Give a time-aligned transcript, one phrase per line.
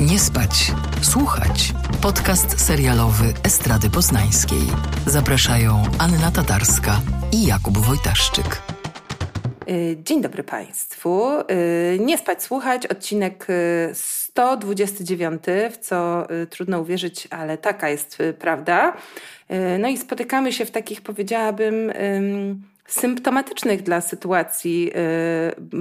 [0.00, 0.72] Nie spać,
[1.02, 1.72] słuchać.
[2.02, 4.58] Podcast serialowy Estrady Poznańskiej.
[5.06, 7.00] Zapraszają Anna Tatarska
[7.32, 8.62] i Jakub Wojtaszczyk.
[9.68, 11.40] Y, dzień dobry Państwu.
[11.40, 12.86] Y, Nie spać, słuchać.
[12.86, 13.46] Odcinek
[13.94, 15.42] 129,
[15.72, 18.96] w co y, trudno uwierzyć, ale taka jest prawda.
[19.78, 21.92] No i spotykamy się w takich, powiedziałabym,
[22.86, 24.90] symptomatycznych dla sytuacji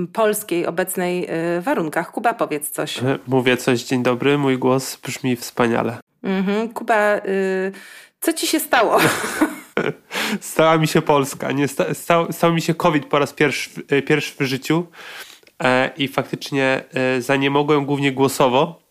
[0.04, 1.28] y, polskiej obecnej
[1.58, 2.12] y, warunkach.
[2.12, 2.98] Kuba, powiedz coś.
[3.00, 5.98] E, mówię coś, dzień dobry, mój głos brzmi wspaniale.
[6.24, 6.70] Mhm.
[6.70, 7.72] Kuba, y,
[8.22, 8.98] co ci się stało?
[10.42, 11.52] Stała mi się Polska.
[11.52, 14.88] Nie, sta, stał, stał mi się COVID po raz pierwszy, e, pierwszy w życiu
[15.64, 18.85] e, i faktycznie e, za nie mogłem głównie głosowo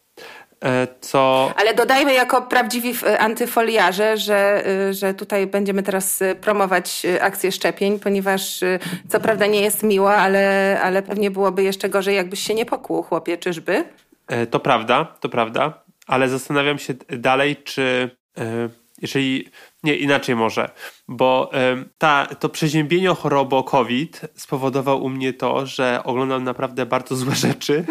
[1.01, 1.51] co...
[1.57, 8.61] Ale dodajmy jako prawdziwi antyfoliarze, że, y, że tutaj będziemy teraz promować akcję szczepień, ponieważ
[9.09, 13.03] co prawda nie jest miło, ale, ale pewnie byłoby jeszcze gorzej, jakbyś się nie pokłuł,
[13.03, 13.85] chłopie, czyżby?
[14.29, 18.69] E, to prawda, to prawda, ale zastanawiam się dalej, czy e,
[19.03, 19.49] jeżeli
[19.85, 20.71] nie, inaczej może,
[21.09, 21.51] bo
[21.99, 27.85] ta, to przeziębienie chorobo COVID spowodował u mnie to, że oglądam naprawdę bardzo złe rzeczy.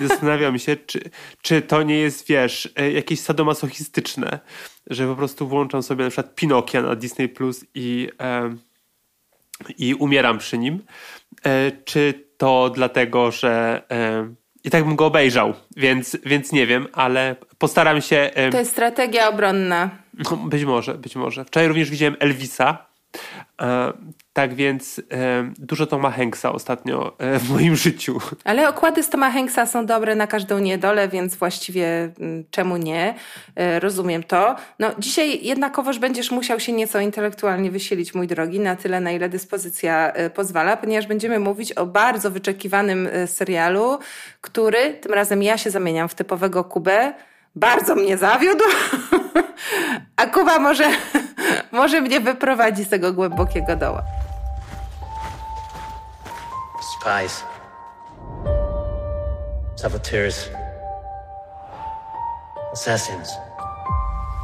[0.00, 1.10] Zastanawiam się, czy,
[1.42, 4.38] czy to nie jest, wiesz, e, jakieś sadomasochistyczne,
[4.86, 8.08] że po prostu włączam sobie na przykład Pinokia na Disney Plus i,
[9.78, 10.82] i umieram przy nim.
[11.44, 13.82] E, czy to dlatego, że
[14.64, 18.30] i tak bym go obejrzał, więc, więc nie wiem, ale postaram się.
[18.50, 20.01] To jest strategia obronna.
[20.14, 21.44] No, być może, być może.
[21.44, 22.92] Wczoraj również widziałem Elvisa.
[23.62, 23.92] E,
[24.32, 28.20] tak więc e, dużo Toma Hanksa ostatnio e, w moim życiu.
[28.44, 33.14] Ale okłady z Toma Hanksa są dobre na każdą niedolę, więc właściwie mm, czemu nie?
[33.80, 34.56] Rozumiem to.
[34.78, 39.28] No, dzisiaj jednakowoż będziesz musiał się nieco intelektualnie wysilić, mój drogi, na tyle, na ile
[39.28, 43.98] dyspozycja pozwala, ponieważ będziemy mówić o bardzo wyczekiwanym serialu,
[44.40, 47.14] który, tym razem ja się zamieniam w typowego Kubę,
[47.54, 48.64] bardzo mnie zawiódł,
[50.16, 50.84] a Kuba może,
[51.72, 54.02] może mnie wyprowadzi z tego głębokiego doła.
[57.00, 57.44] Spies.
[59.76, 60.48] Saboteurs.
[62.72, 63.28] Assassins.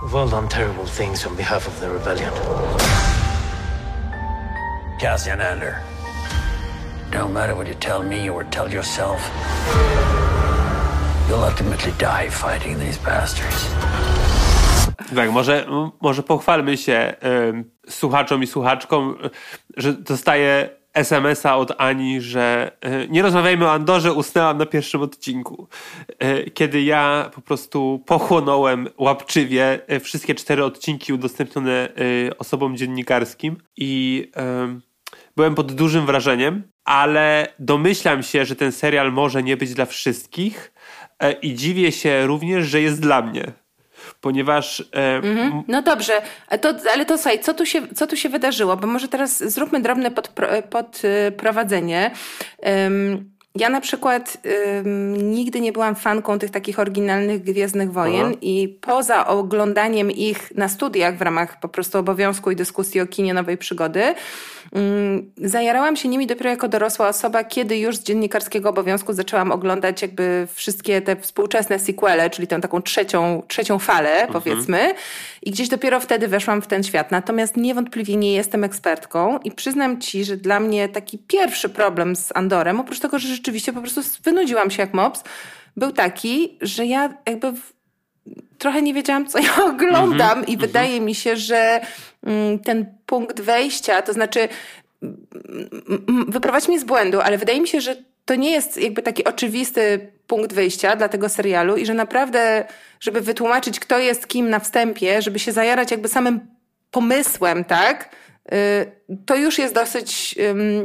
[0.03, 2.33] We've all done terrible things on behalf of the rebellion.
[5.01, 5.81] Cassian Ander.
[7.11, 9.21] Don't matter what you tell me or tell yourself.
[11.29, 13.71] You'll ultimately die fighting these bastards.
[15.17, 15.67] Tak, może,
[16.01, 17.15] może pochwalmy się
[17.87, 19.17] y, słuchaczom i słuchaczkom,
[19.77, 22.73] że dostaję SMS-a od Ani, że
[23.05, 25.69] y, nie rozmawiajmy o Andorze, usnęłam na pierwszym odcinku.
[26.25, 31.89] Y, kiedy ja po prostu pochłonąłem łapczywie y, wszystkie cztery odcinki udostępnione
[32.39, 34.31] osobom dziennikarskim i
[35.37, 40.73] byłem pod dużym wrażeniem, ale domyślam się, że ten serial może nie być dla wszystkich,
[40.73, 40.78] E,
[41.43, 43.53] i dziwię się również, że jest dla mnie.
[44.21, 44.81] Ponieważ.
[44.81, 45.63] E, mhm.
[45.69, 46.13] No dobrze,
[46.61, 48.77] to, ale to słuchaj, co tu, się, co tu się wydarzyło?
[48.77, 50.11] Bo może teraz zróbmy drobne
[50.71, 52.11] podprowadzenie.
[53.55, 54.39] Ja na przykład
[55.23, 58.37] nigdy nie byłam fanką tych takich oryginalnych Gwiezdnych Wojen Aha.
[58.41, 63.35] i poza oglądaniem ich na studiach w ramach po prostu obowiązku i dyskusji o kinie
[63.35, 64.15] nowej przygody,
[65.37, 70.49] zajarałam się nimi dopiero jako dorosła osoba, kiedy już z dziennikarskiego obowiązku zaczęłam oglądać jakby
[70.55, 74.33] wszystkie te współczesne sequele, czyli tę taką trzecią, trzecią falę, mhm.
[74.33, 74.95] powiedzmy.
[75.43, 77.11] I gdzieś dopiero wtedy weszłam w ten świat.
[77.11, 82.37] Natomiast niewątpliwie nie jestem ekspertką i przyznam ci, że dla mnie taki pierwszy problem z
[82.37, 85.25] Andorem, oprócz tego, że rzeczywiście po prostu wynudziłam się jak mops,
[85.77, 87.53] był taki, że ja jakby
[88.59, 90.61] trochę nie wiedziałam, co ja oglądam mm -hmm, i mm -hmm.
[90.61, 91.81] wydaje mi się, że
[92.23, 94.49] mm, ten punkt wejścia, to znaczy
[96.29, 100.13] wyprowadź mnie z błędu, ale wydaje mi się, że to nie jest jakby taki oczywisty
[100.27, 102.65] punkt wyjścia dla tego serialu i że naprawdę,
[103.01, 106.41] żeby wytłumaczyć, kto jest kim na wstępie, żeby się zajarać jakby samym
[106.91, 108.17] pomysłem, tak,
[108.53, 110.35] y, to już jest dosyć,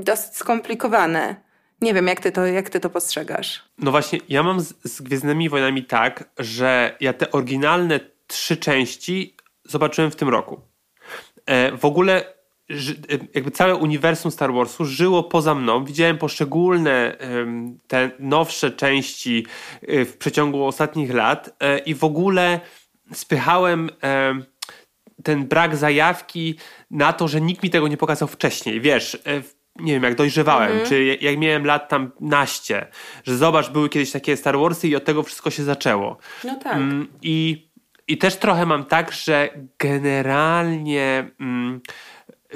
[0.04, 1.36] dosyć skomplikowane.
[1.82, 3.64] Nie wiem, jak ty to, jak ty to postrzegasz.
[3.78, 9.36] No właśnie, ja mam z, z Gwiezdnymi Wojnami tak, że ja te oryginalne trzy części
[9.66, 10.62] zobaczyłem w tym roku.
[11.46, 12.34] E, w ogóle
[13.34, 15.86] jakby całe uniwersum Star Warsu żyło poza mną.
[15.86, 17.18] Widziałem poszczególne
[17.88, 19.46] te nowsze części
[19.82, 22.60] e, w przeciągu ostatnich lat e, i w ogóle
[23.14, 23.90] spychałem
[25.24, 26.56] ten brak zajawki
[26.92, 28.82] na to, że nikt mi tego nie pokazał wcześniej.
[28.82, 29.18] Wiesz,
[29.80, 30.90] nie wiem, jak dojrzewałem, mhm.
[30.90, 32.88] czy jak miałem lat tam naście,
[33.24, 36.18] że zobacz, były kiedyś takie Star Warsy i od tego wszystko się zaczęło.
[36.44, 36.76] No tak.
[36.76, 37.68] Mm, I,
[38.08, 41.82] i też trochę mam tak, że generalnie mm,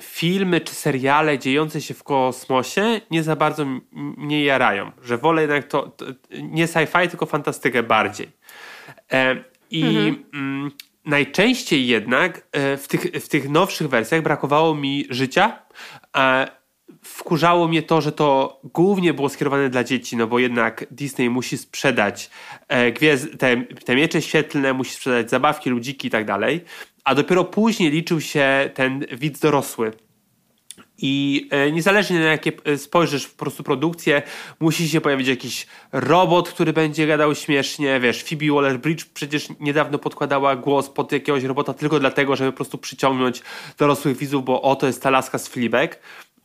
[0.02, 5.68] filmy czy seriale dziejące się w kosmosie nie za bardzo mnie jarają, że wolę jednak
[5.68, 6.06] to, to
[6.42, 8.30] nie sci-fi, tylko fantastykę bardziej.
[9.72, 10.24] I mhm.
[10.34, 10.72] mm,
[11.06, 15.60] najczęściej jednak w tych, w tych nowszych wersjach brakowało mi życia.
[17.08, 21.58] Wkurzało mnie to, że to głównie było skierowane dla dzieci, no bo jednak Disney musi
[21.58, 22.30] sprzedać
[23.40, 26.66] te, te miecze świetlne, musi sprzedać zabawki, ludziki i tak dalej
[27.08, 29.92] a dopiero później liczył się ten widz dorosły.
[30.98, 34.22] I e, niezależnie na jakie e, spojrzysz po prostu produkcję,
[34.60, 38.00] musi się pojawić jakiś robot, który będzie gadał śmiesznie.
[38.00, 42.78] Wiesz, Phoebe Waller-Bridge przecież niedawno podkładała głos pod jakiegoś robota tylko dlatego, żeby po prostu
[42.78, 43.42] przyciągnąć
[43.78, 46.00] dorosłych widzów, bo oto jest ta laska z Fleabag.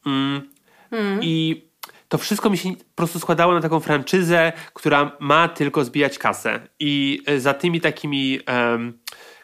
[0.07, 0.43] Mm.
[0.91, 1.21] Hmm.
[1.23, 1.65] I
[2.09, 6.61] to wszystko mi się po prostu składało na taką franczyzę, która ma tylko zbijać kasę.
[6.81, 8.41] I e, za tymi takimi...
[8.49, 8.99] Um,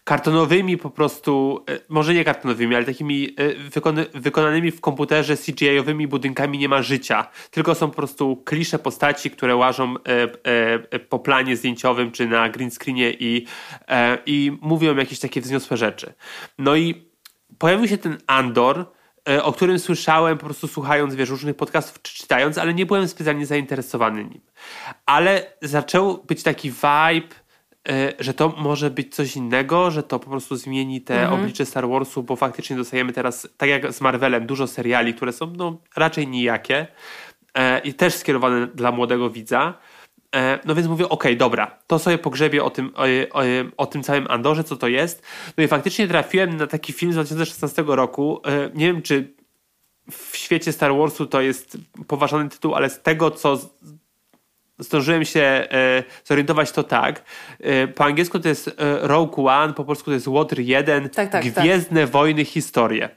[0.09, 6.09] kartonowymi po prostu, e, może nie kartonowymi, ale takimi e, wykony, wykonanymi w komputerze CGI-owymi
[6.09, 7.27] budynkami nie ma życia.
[7.51, 12.71] Tylko są po prostu klisze postaci, które łażą e, po planie zdjęciowym czy na green
[12.71, 13.47] screenie i,
[14.27, 16.13] i mówią jakieś takie wzniosłe rzeczy.
[16.59, 16.95] No i
[17.59, 18.87] pojawił się ten Andor,
[19.43, 23.47] o którym słyszałem po prostu słuchając wiesz, różnych podcastów czy czytając, ale nie byłem specjalnie
[23.47, 24.41] zainteresowany nim.
[25.07, 27.35] Ale zaczął być taki vibe
[27.89, 31.41] E, że to może być coś innego, że to po prostu zmieni te mhm.
[31.41, 35.53] oblicze Star Warsu, bo faktycznie dostajemy teraz, tak jak z Marvelem, dużo seriali, które są
[35.57, 36.87] no, raczej nijakie
[37.55, 39.75] e, i też skierowane dla młodego widza.
[40.37, 43.03] E, no więc mówię, okej, okay, dobra, to sobie pogrzebię o tym, o,
[43.39, 43.43] o,
[43.77, 45.23] o, tym całym Andorze, co to jest.
[45.57, 48.41] No i faktycznie trafiłem na taki film z 2016 roku.
[48.47, 49.35] E, nie wiem, czy
[50.11, 53.59] w świecie Star Warsu to jest poważany tytuł, ale z tego, co
[54.79, 57.25] zdążyłem się e, zorientować to tak.
[57.61, 58.73] E, po angielsku to jest e,
[59.03, 62.11] Rogue One, po polsku to jest Water 1, tak, tak, Gwiezdne tak.
[62.11, 63.09] Wojny, historie.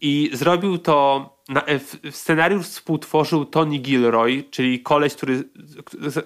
[0.00, 5.44] I zrobił to, na, e, w, scenariusz współtworzył Tony Gilroy, czyli koleś, który,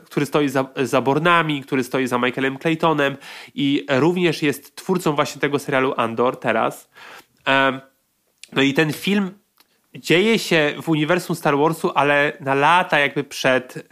[0.04, 3.16] który stoi za, za Bornami, który stoi za Michaelem Claytonem
[3.54, 6.90] i również jest twórcą właśnie tego serialu Andor teraz.
[8.52, 9.30] No i ten film
[9.98, 13.88] dzieje się w uniwersum Star Warsu, ale na lata jakby przed,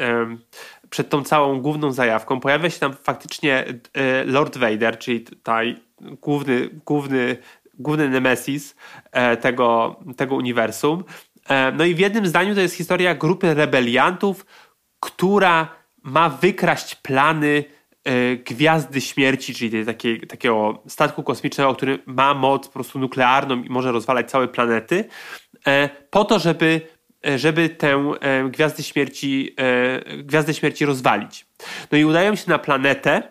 [0.94, 2.40] przed tą całą główną zajawką.
[2.40, 3.64] Pojawia się tam faktycznie
[3.94, 7.36] e, Lord Vader, czyli tutaj główny, główny,
[7.78, 8.76] główny nemesis
[9.12, 11.04] e, tego, tego uniwersum.
[11.48, 14.46] E, no i w jednym zdaniu to jest historia grupy rebeliantów,
[15.00, 15.68] która
[16.02, 17.64] ma wykraść plany
[18.44, 23.92] Gwiazdy Śmierci, czyli takiej, takiego statku kosmicznego, który ma moc po prostu nuklearną i może
[23.92, 25.04] rozwalać całe planety.
[26.10, 26.80] Po to, żeby,
[27.36, 29.56] żeby tę e, gwiazdę śmierci,
[30.18, 31.46] gwiazdę śmierci rozwalić.
[31.92, 33.22] No i udają się na planetę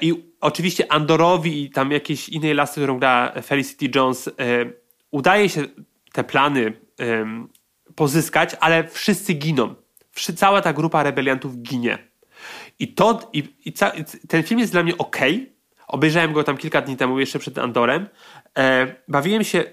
[0.00, 4.30] i oczywiście Andorowi i tam jakiejś innej lasy, którą gra Felicity Jones,
[5.10, 5.62] udaje się
[6.12, 6.72] te plany
[7.94, 9.74] pozyskać, ale wszyscy giną.
[10.36, 11.98] Cała ta grupa rebeliantów ginie.
[12.78, 13.92] I, to, i, i ca,
[14.28, 15.16] ten film jest dla mnie ok.
[15.88, 18.08] Obejrzałem go tam kilka dni temu, jeszcze przed Andorem.
[18.58, 19.64] E, bawiłem się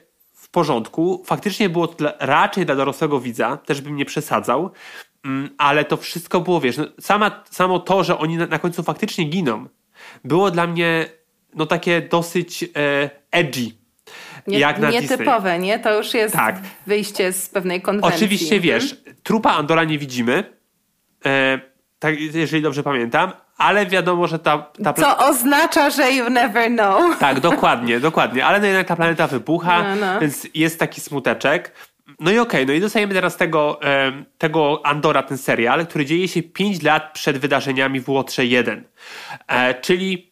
[0.49, 1.23] w porządku.
[1.25, 4.71] Faktycznie było to dla, raczej dla dorosłego widza, też bym nie przesadzał,
[5.25, 8.83] mm, ale to wszystko było, wiesz, no, sama, samo to, że oni na, na, końcu
[8.83, 9.65] faktycznie giną,
[10.23, 11.05] było dla mnie
[11.53, 13.71] no takie dosyć e, edgy.
[14.47, 15.67] Nie, jak na nietypowe, Disney.
[15.67, 15.79] nie?
[15.79, 16.61] To już jest tak.
[16.87, 18.15] wyjście z pewnej konwencji.
[18.15, 18.61] Oczywiście, mhm.
[18.61, 20.43] wiesz, trupa Andora nie widzimy,
[21.25, 21.59] e,
[21.99, 27.19] tak, jeżeli dobrze pamiętam, ale wiadomo, że ta, ta Co oznacza, że you never know.
[27.19, 28.45] Tak, dokładnie, dokładnie.
[28.45, 30.19] Ale no jednak ta planeta wybucha, no, no.
[30.19, 31.73] więc jest taki smuteczek.
[32.19, 33.79] No i okej, okay, no i dostajemy teraz tego,
[34.37, 38.83] tego Andora, ten serial, który dzieje się 5 lat przed wydarzeniami w Łotrze 1.
[39.47, 40.28] E, czyli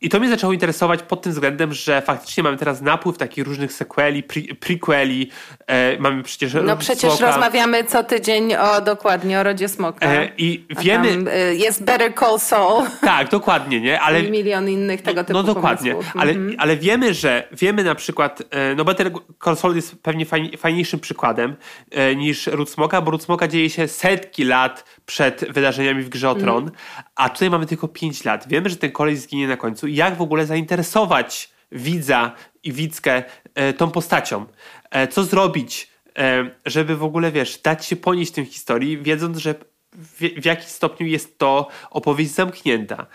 [0.00, 3.72] i to mnie zaczęło interesować pod tym względem, że faktycznie mamy teraz napływ takich różnych
[3.72, 5.30] sequeli, pre prequeli,
[5.66, 7.26] e, mamy przecież No przecież Smoka.
[7.26, 10.06] rozmawiamy co tydzień o dokładnie o Rodzie Smoka.
[10.06, 11.08] E, I wiemy...
[11.08, 12.84] Tam, e, jest Better Call Saul.
[13.00, 14.00] Tak, dokładnie, nie?
[14.00, 16.56] Ale, I milion innych tego typu No dokładnie, ale, mhm.
[16.58, 19.12] ale wiemy, że wiemy na przykład, e, no Better
[19.44, 20.26] Call Saul jest pewnie
[20.58, 21.56] fajniejszym przykładem
[21.90, 26.30] e, niż Ród Smoka, bo Ród Smoka dzieje się setki lat przed wydarzeniami w Grze
[26.30, 26.74] o Tron, mm.
[27.16, 28.48] a tutaj mamy tylko 5 lat.
[28.48, 32.32] Wiemy, że ten kolej zginie na końcu jak w ogóle zainteresować widza
[32.62, 33.22] i widzkę
[33.54, 34.46] e, tą postacią.
[34.90, 39.54] E, co zrobić, e, żeby w ogóle, wiesz, dać się ponieść tym historii, wiedząc, że
[39.92, 43.06] w, w jakim stopniu jest to opowieść zamknięta.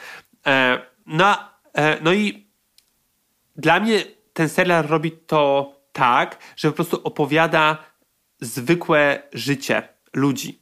[0.47, 1.37] E, no,
[1.73, 2.47] e, no i
[3.55, 4.03] dla mnie
[4.33, 7.77] ten serial robi to tak, że po prostu opowiada
[8.41, 10.59] zwykłe życie ludzi.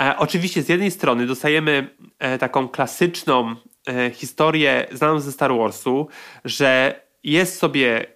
[0.00, 1.96] E, oczywiście z jednej strony dostajemy
[2.38, 3.69] taką klasyczną E,
[4.12, 6.08] historię znaną ze Star Warsu,
[6.44, 8.06] że jest sobie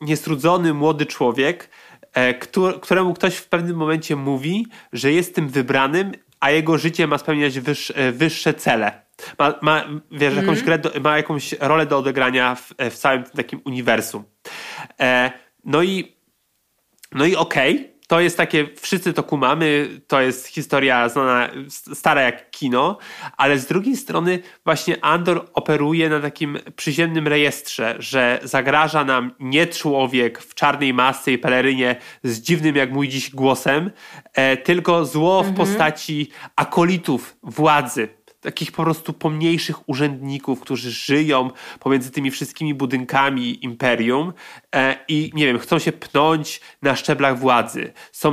[0.00, 1.70] niestrudzony młody człowiek,
[2.12, 2.34] e,
[2.80, 7.60] któremu ktoś w pewnym momencie mówi, że jest tym wybranym, a jego życie ma spełniać
[7.60, 9.06] wyższe, wyższe cele.
[9.38, 10.44] Ma, ma wiesz, mm.
[10.44, 14.24] jakąś grę, ma jakąś rolę do odegrania w, w całym takim uniwersum.
[15.00, 15.32] E,
[15.64, 16.16] no i
[17.12, 21.48] no i okej, okay, to jest takie, wszyscy to kumamy, to jest historia znana,
[21.94, 22.98] stara jak kino,
[23.36, 29.66] ale z drugiej strony właśnie Andor operuje na takim przyziemnym rejestrze, że zagraża nam nie
[29.66, 33.90] człowiek w czarnej masce i pelerynie z dziwnym jak mój dziś głosem,
[34.32, 35.56] e, tylko zło w mhm.
[35.56, 38.08] postaci akolitów władzy,
[38.46, 41.50] takich po prostu pomniejszych urzędników, którzy żyją
[41.80, 44.32] pomiędzy tymi wszystkimi budynkami imperium
[44.74, 47.92] e, i nie wiem, chcą się pnąć na szczeblach władzy.
[48.12, 48.32] Są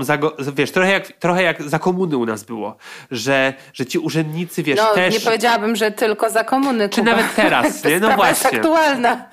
[0.56, 2.78] wiesz, trochę jak, trochę jak za komuny u nas było,
[3.12, 5.14] że, że ci urzędnicy, wiesz, no, też...
[5.14, 6.90] nie powiedziałabym, że tylko za komuny.
[6.90, 8.00] Czy nawet teraz, nie?
[8.00, 8.30] No właśnie.
[8.30, 9.30] jest aktualna.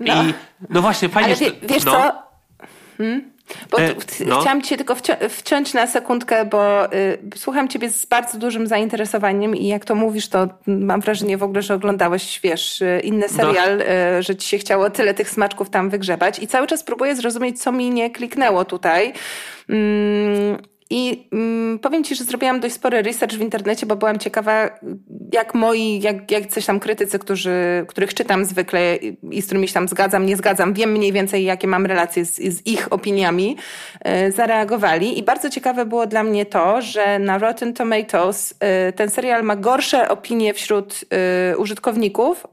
[0.00, 0.22] No.
[0.22, 0.34] I,
[0.70, 1.92] no właśnie, fajnie, Ale wie, wiesz no.
[1.92, 2.22] co?
[2.98, 3.31] Hmm?
[3.70, 3.94] Bo e,
[4.26, 4.40] no.
[4.40, 9.56] chciałam cię tylko wci wciąć na sekundkę, bo y, słucham ciebie z bardzo dużym zainteresowaniem
[9.56, 13.36] i jak to mówisz, to mam wrażenie w ogóle, że oglądałeś, wiesz, y, inny no.
[13.36, 13.84] serial, no.
[14.18, 17.62] y, że ci się chciało tyle tych smaczków tam wygrzebać i cały czas próbuję zrozumieć,
[17.62, 19.12] co mi nie kliknęło tutaj.
[19.68, 20.58] Mm,
[20.94, 24.70] i mm, powiem Ci, że zrobiłam dość spory research w internecie, bo byłam ciekawa,
[25.32, 28.96] jak moi, jak, jak coś tam krytycy, którzy, których czytam zwykle
[29.30, 32.36] i z którymi się tam zgadzam, nie zgadzam, wiem mniej więcej, jakie mam relacje z,
[32.36, 33.56] z ich opiniami,
[34.00, 35.18] e, zareagowali.
[35.18, 39.56] I bardzo ciekawe było dla mnie to, że na Rotten Tomatoes e, ten serial ma
[39.56, 41.04] gorsze opinie wśród
[41.50, 42.46] e, użytkowników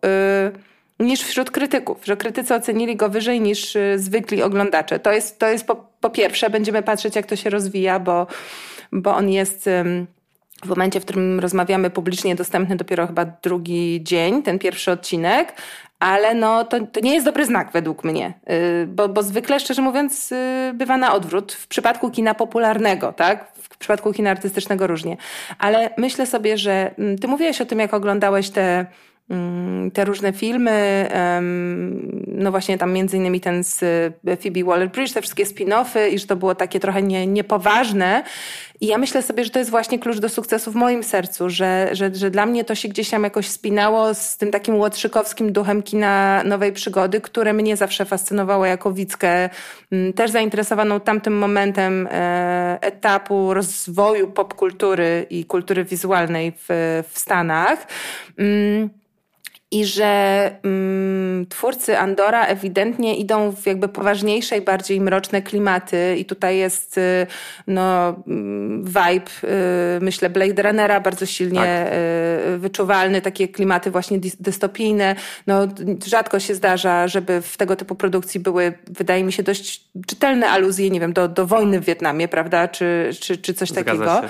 [1.00, 5.00] niż wśród krytyków, że krytycy ocenili go wyżej niż y, zwykli oglądacze.
[5.00, 8.28] To jest, to jest po, po pierwsze, będziemy patrzeć, jak to się rozwija, bo,
[8.92, 9.70] bo on jest
[10.66, 15.54] w momencie, w którym rozmawiamy publicznie, dostępny dopiero chyba drugi dzień, ten pierwszy odcinek,
[16.00, 18.34] ale no, to, to nie jest dobry znak według mnie,
[18.84, 23.52] y, bo, bo zwykle, szczerze mówiąc, y, bywa na odwrót w przypadku kina popularnego, tak?
[23.54, 25.18] W przypadku kina artystycznego różnie.
[25.60, 28.86] Ale myślę sobie, że mm, ty mówiłeś o tym, jak oglądałeś te
[29.94, 31.08] te różne filmy,
[32.28, 33.84] no właśnie tam między innymi ten z
[34.28, 38.24] e, Phoebe Waller-Bridge, te wszystkie spin-offy i że to było takie trochę nie, niepoważne.
[38.82, 41.90] I ja myślę sobie, że to jest właśnie klucz do sukcesu w moim sercu, że,
[41.92, 45.84] że, że dla mnie to się gdzieś tam jakoś spinało z tym takim łotrzykowskim duchem
[45.84, 49.50] kina nowej przygody, które mnie zawsze fascynowało jako widzkę,
[49.92, 57.88] mm, też zainteresowaną tamtym momentem e, etapu rozwoju popkultury i kultury wizualnej w, w Stanach.
[59.72, 66.26] I że mm, twórcy Andora ewidentnie idą w jakby poważniejsze i bardziej mroczne klimaty i
[66.26, 67.28] tutaj jest y,
[67.68, 69.32] no, mm, vibe,
[69.98, 71.94] y, myślę, Blade Runnera bardzo silnie tak.
[72.54, 75.16] Y, wyczuwalny, takie klimaty właśnie dystopijne.
[75.48, 75.68] No,
[76.06, 80.90] rzadko się zdarza, żeby w tego typu produkcji były, wydaje mi się, dość czytelne aluzje,
[80.90, 84.22] nie wiem, do, do wojny w Wietnamie, prawda, czy, czy, czy coś Zgadza takiego.
[84.22, 84.30] Się.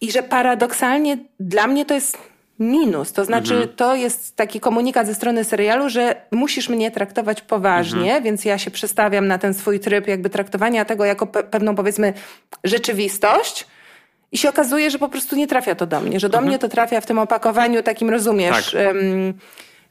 [0.00, 2.18] I że paradoksalnie dla mnie to jest
[2.58, 3.12] minus.
[3.12, 3.76] To znaczy, mhm.
[3.76, 8.22] to jest taki komunikat ze strony serialu, że musisz mnie traktować poważnie, mhm.
[8.22, 12.12] więc ja się przestawiam na ten swój tryb jakby traktowania tego jako pe pewną powiedzmy
[12.64, 13.66] rzeczywistość.
[14.32, 16.48] I się okazuje, że po prostu nie trafia to do mnie, że do mhm.
[16.48, 18.94] mnie to trafia w tym opakowaniu takim, rozumiesz, tak.
[18.94, 19.34] um,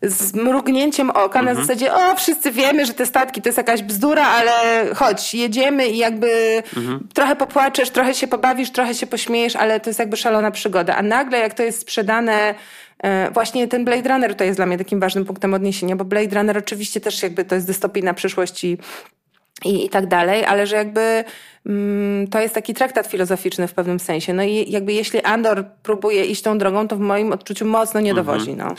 [0.02, 1.46] z mrugnięciem oka mhm.
[1.46, 5.88] na zasadzie, o, wszyscy wiemy, że te statki to jest jakaś bzdura, ale chodź, jedziemy
[5.88, 7.08] i jakby mhm.
[7.14, 10.96] trochę popłaczesz, trochę się pobawisz, trochę się pośmiejesz, ale to jest jakby szalona przygoda.
[10.96, 12.56] A nagle jak to jest sprzedane
[13.04, 16.36] e, Właśnie ten Blade Runner to jest dla mnie takim ważnym punktem odniesienia, bo Blade
[16.36, 18.78] Runner oczywiście też jakby to jest dystopijna przyszłość i,
[19.66, 21.24] i, i tak dalej, ale że jakby
[21.66, 24.34] mm, to jest taki traktat filozoficzny w pewnym sensie.
[24.34, 28.14] No i jakby jeśli Andor próbuje iść tą drogą, to w moim odczuciu mocno nie
[28.14, 28.52] dowodzi.
[28.52, 28.70] Mhm.
[28.70, 28.76] No.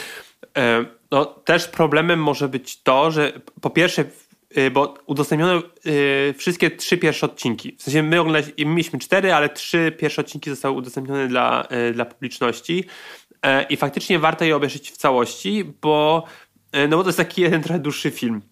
[0.63, 4.05] E no, też problemem może być to, że po pierwsze,
[4.59, 7.77] y, bo udostępniono y, wszystkie trzy pierwsze odcinki.
[7.79, 8.17] W sensie my
[8.59, 12.85] mieliśmy cztery, ale trzy pierwsze odcinki zostały udostępnione dla, y, dla publiczności.
[13.43, 16.25] E, I faktycznie warto je obejrzeć w całości, bo,
[16.89, 18.43] no bo to jest taki jeden trochę dłuższy film.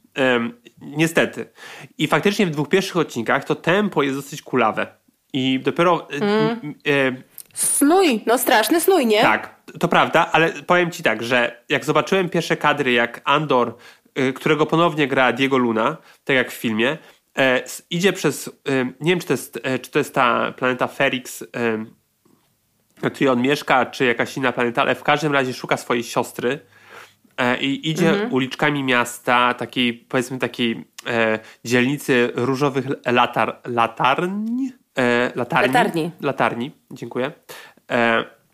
[0.81, 1.51] Niestety.
[1.99, 4.87] I faktycznie w dwóch pierwszych odcinkach to tempo jest dosyć kulawe.
[5.33, 6.09] I dopiero.
[6.11, 6.75] Mm.
[7.55, 9.23] Snój, no straszny snój, nie?
[9.23, 13.75] Tak, to prawda, ale powiem ci tak, że jak zobaczyłem pierwsze kadry, jak Andor,
[14.19, 16.99] y, którego ponownie gra Diego Luna, tak jak w filmie,
[17.39, 18.51] e, idzie przez,
[19.01, 21.45] nie wiem czy to jest, e, czy to jest ta planeta Ferix,
[23.03, 26.53] na której on mieszka, czy jakaś inna planeta, ale w każdym razie szuka swojej siostry
[26.53, 26.61] e,
[27.61, 28.33] i idzie mhm.
[28.33, 30.85] uliczkami miasta, takiej powiedzmy takiej
[31.65, 34.69] dzielnicy różowych latar, latarń,
[35.35, 36.11] latarni, latarni.
[36.21, 37.33] Latarni, dziękuję.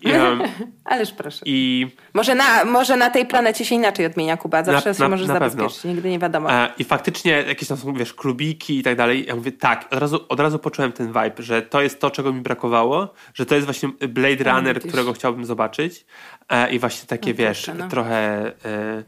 [0.05, 0.43] Um,
[0.85, 1.43] Ależ proszę.
[1.45, 4.65] I może na, może na tej planecie się inaczej odmienia Kuba.
[4.65, 5.77] Zawsze na, się na, możesz na zabezpieczyć.
[5.77, 5.91] Pewno.
[5.95, 6.53] Nigdy nie wiadomo.
[6.53, 9.25] E, I faktycznie jakieś tam są, wiesz, klubiki i tak dalej.
[9.27, 12.33] Ja mówię, tak, od razu, od razu poczułem ten vibe, że to jest to, czego
[12.33, 16.07] mi brakowało, że to jest właśnie Blade Runner, którego chciałbym zobaczyć.
[16.49, 17.89] E, I właśnie takie, No, wiesz, no.
[17.89, 19.03] trochę e,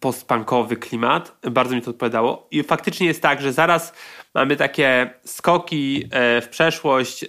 [0.00, 1.36] postpunkowy klimat.
[1.50, 2.48] Bardzo mi to odpowiadało.
[2.50, 3.92] I faktycznie jest tak, że zaraz
[4.34, 6.08] mamy takie skoki
[6.42, 7.24] w przeszłość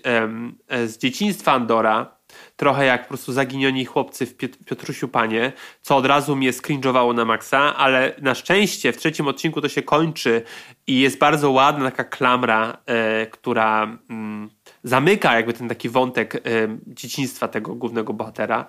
[0.86, 2.21] z dzieciństwa Andora,
[2.62, 5.52] trochę jak po prostu zaginioni chłopcy w Piot- Piotrusiu Panie,
[5.82, 9.82] co od razu mnie skringowało na maksa, ale na szczęście w trzecim odcinku to się
[9.82, 10.42] kończy
[10.88, 14.50] i jest bardzo ładna taka klamra, e, która mm,
[14.84, 16.40] zamyka jakby ten taki wątek e,
[16.88, 18.68] dzieciństwa tego głównego bohatera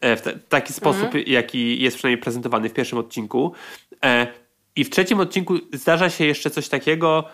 [0.00, 3.52] e, w te, taki sposób, jaki jest przynajmniej prezentowany w pierwszym odcinku.
[4.76, 7.24] I w trzecim odcinku zdarza się jeszcze coś takiego,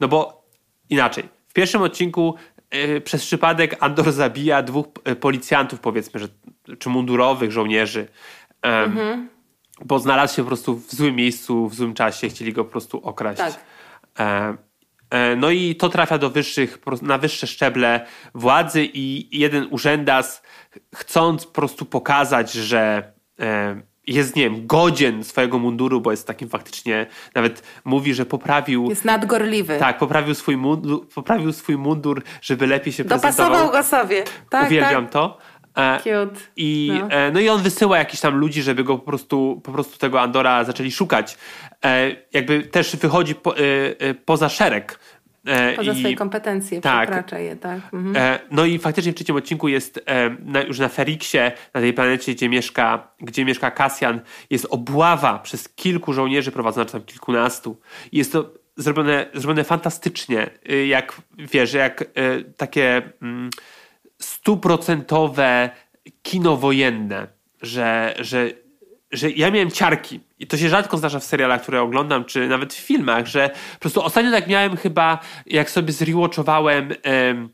[0.00, 0.46] no bo
[0.90, 1.24] inaczej.
[1.48, 2.34] W pierwszym odcinku
[3.04, 6.28] przez przypadek Andor zabija dwóch e, policjantów, powiedzmy, że,
[6.78, 8.08] czy mundurowych żołnierzy.
[8.66, 8.90] E,
[9.84, 13.00] Bo znalazł się po prostu w złym miejscu, w złym czasie, chcieli go po prostu
[13.06, 13.38] okraść.
[13.38, 13.60] Tak.
[14.18, 14.56] E,
[15.10, 20.42] e, no i to trafia do wyższych, na wyższe szczeble władzy i jeden urzędas
[20.94, 23.12] chcąc po prostu pokazać, że
[24.06, 29.04] jest, nie wiem, godzien swojego munduru, bo jest takim faktycznie, nawet mówi, że poprawił Jest
[29.04, 29.78] nadgorliwy.
[29.78, 33.72] tak, poprawił swój, mundur, poprawił swój mundur, żeby lepiej się Dopasował prezentował.
[33.72, 34.24] go sobie.
[34.50, 35.12] Tak, Uwielbiam tak.
[35.12, 35.38] to.
[35.76, 36.40] E, Cute.
[36.56, 37.08] I, No.
[37.10, 40.20] e, no i on wysyła jakichś tam ludzi, żeby go po prostu, po prostu tego
[40.20, 41.38] Andora zaczęli szukać.
[41.84, 43.54] E, jakby też wychodzi po,
[44.24, 44.98] poza szereg.
[45.46, 47.08] E, Poza i- swoje kompetencje tak.
[47.08, 47.80] przekracza je, tak.
[47.92, 48.16] Mhm.
[48.16, 51.38] E, No i faktycznie w trzecim odcinku jest e, na, już na Feriksie,
[51.74, 54.20] na tej planecie, gdzie mieszka, gdzie mieszka Kasjan,
[54.50, 57.80] jest obława przez kilku żołnierzy prowadzonych, tam kilkunastu.
[58.12, 62.06] I jest to zrobione, zrobione fantastycznie, y, jak wiesz, jak e,
[62.56, 63.50] takie mm,
[64.18, 65.70] stuprocentowe
[66.22, 67.26] kino wojenne,
[67.62, 68.50] że, że,
[69.16, 70.20] że ja miałem ciarki.
[70.38, 73.78] I to się rzadko zdarza w serialach, które oglądam, czy nawet w filmach, że po
[73.80, 77.48] prostu ostatnio tak miałem chyba, jak sobie zrewatchowałem em,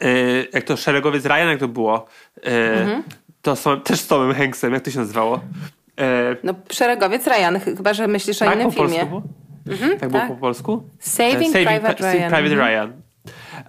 [0.00, 0.08] e,
[0.52, 2.06] jak to Szeregowiec Ryan, jak to było?
[2.46, 3.02] E,
[3.42, 5.40] To są, też z Tomem Hanksem, jak to się nazywało?
[6.00, 9.10] E, No, szeregowiec Ryan, ch- chyba, że myślisz o tak innym po polsku filmie.
[9.10, 9.22] było?
[10.00, 10.28] tak było tak.
[10.28, 10.82] po polsku?
[10.98, 12.30] Saving E, Private Saving Ryan.
[12.30, 12.68] Private Mhm.
[12.68, 12.92] Ryan.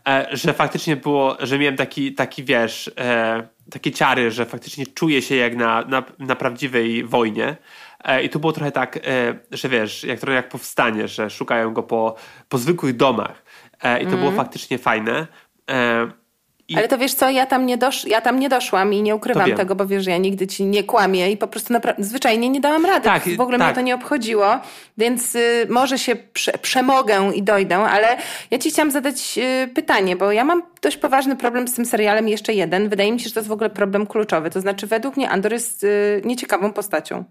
[0.08, 5.22] E, że faktycznie było, że miałem taki, taki wiesz, e, takie ciary, że faktycznie czuję
[5.22, 7.58] się jak na, na, na prawdziwej wojnie.
[8.04, 9.00] E, I tu było trochę tak,
[9.52, 12.16] że wiesz, jak trochę jak powstanie, że szukają go po,
[12.50, 13.44] po zwykłych domach.
[14.02, 15.28] I to było faktycznie fajne.
[16.70, 19.16] I- Ale to wiesz co, ja tam nie, dosz, ja tam nie doszłam i nie
[19.16, 22.50] ukrywam tego, bo wiesz, że ja nigdy ci nie kłamię i po prostu napra- zwyczajnie
[22.50, 23.04] nie dałam rady.
[23.06, 23.68] Tak, w ogóle tak.
[23.68, 24.46] mnie to nie obchodziło,
[24.98, 28.18] więc y, może się prze, przemogę i dojdę, ale
[28.52, 32.28] ja ci chciałam zadać y, pytanie, bo ja mam dość poważny problem z tym serialem,
[32.28, 32.90] jeszcze jeden.
[32.90, 34.50] Wydaje mi się, że to jest w ogóle problem kluczowy.
[34.50, 37.24] To znaczy, według mnie Andor jest y, nieciekawą postacią.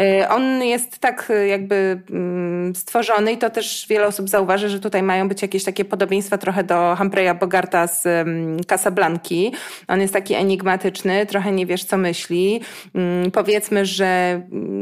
[0.00, 4.80] Y, on jest tak y, jakby mm, stworzony i to też wiele osób zauważy, że
[4.80, 9.52] tutaj mają być jakieś takie podobieństwa trochę do Humphreya Bogarta z um, Casablanki.
[9.88, 12.60] On jest taki enigmatyczny, trochę nie wiesz, co myśli.
[12.94, 14.40] Mm, powiedzmy, że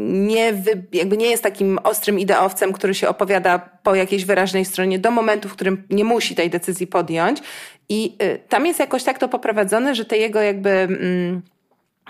[0.08, 4.98] nie, wy, jakby nie jest takim ostrym ideowcem, który się opowiada po jakiejś wyraźnej stronie
[4.98, 7.42] do momentu, w którym nie musi tej decyzji podjąć.
[7.88, 10.70] I y, tam jest jakoś tak to poprowadzone, że te jego jakby...
[10.70, 11.42] Mm,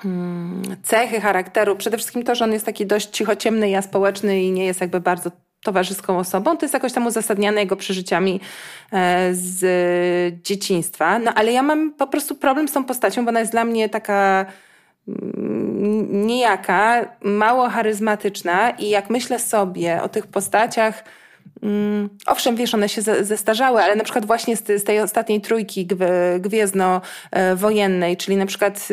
[0.05, 4.51] mm, cechy charakteru, przede wszystkim to, że on jest taki dość cichociemny i aspołeczny i
[4.51, 5.31] nie jest jakby bardzo
[5.65, 8.41] towarzyską osobą, to jest jakoś tam uzasadniane jego przeżyciami
[8.93, 11.19] e, z dzieciństwa.
[11.19, 13.89] No ale ja mam po prostu problem z tą postacią, bo ona jest dla mnie
[13.89, 14.47] taka
[15.09, 21.05] mm, nijaka, mało charyzmatyczna i jak myślę sobie o tych postaciach,
[21.65, 25.41] Mm, owszem, wiesz, one się ze- zestarzały, ale na przykład właśnie z, z tej ostatniej
[25.41, 28.89] trójki gw- gwiezdno-wojennej, czyli na przykład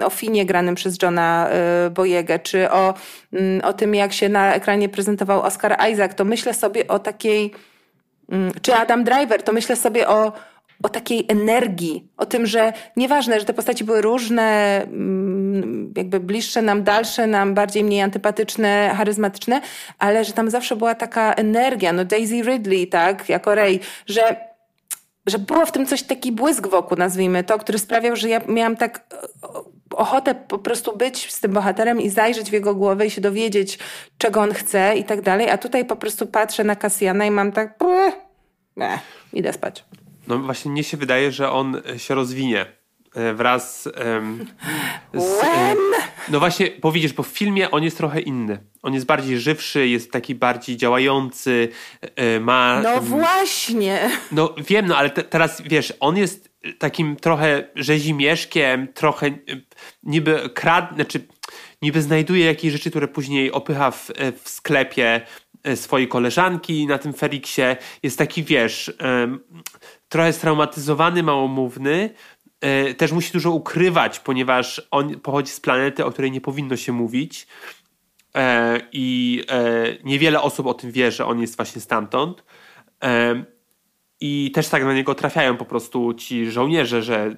[0.00, 1.48] y, o Finie granym przez Johna
[1.86, 2.94] y, Boyegę, czy o,
[3.32, 7.50] mm, o tym, jak się na ekranie prezentował Oscar Isaac, to myślę sobie o takiej,
[8.30, 10.32] mm, czy Adam Driver, to myślę sobie o,
[10.82, 14.80] o takiej energii, o tym, że nieważne, że te postaci były różne,
[15.96, 19.60] jakby bliższe nam, dalsze nam, bardziej mniej antypatyczne, charyzmatyczne,
[19.98, 24.36] ale że tam zawsze była taka energia, no Daisy Ridley, tak, jako Rey, że
[25.26, 28.76] że było w tym coś taki błysk wokół, nazwijmy to, który sprawiał, że ja miałam
[28.76, 29.04] tak
[29.42, 33.20] o- ochotę po prostu być z tym bohaterem i zajrzeć w jego głowę i się
[33.20, 33.78] dowiedzieć,
[34.18, 37.52] czego on chce i tak dalej, a tutaj po prostu patrzę na Kasjana i mam
[37.52, 38.14] tak, "Bleh,
[38.76, 38.98] nie,
[39.32, 39.84] idę spać.
[40.28, 42.66] No właśnie mnie się wydaje, że on e, się rozwinie e,
[43.34, 44.46] wraz em,
[45.14, 45.42] z...
[45.44, 45.74] e?
[46.28, 48.58] No właśnie, bo widzisz, bo w filmie on jest trochę inny.
[48.82, 51.68] On jest bardziej żywszy, jest taki bardziej działający,
[52.00, 52.80] e, ma...
[52.82, 54.10] No właśnie.
[54.32, 59.30] No wiem, no ale te, teraz wiesz, on jest takim trochę rzezimieszkiem, trochę
[60.02, 61.26] niby krad, znaczy
[61.82, 64.10] niby znajduje jakieś rzeczy, które później opycha w,
[64.42, 65.20] w sklepie
[65.74, 67.62] swojej koleżanki na tym Feriksie.
[68.02, 68.92] Jest taki, wiesz,
[70.08, 72.33] trochę straumatyzowany, małomówny, E,
[72.96, 77.46] też musi dużo ukrywać, ponieważ on pochodzi z planety, o której nie powinno się mówić.
[78.36, 82.44] E, I e, niewiele osób o tym wie, że on jest właśnie stamtąd.
[84.20, 87.36] I też tak na niego trafiają po prostu ci żołnierze, że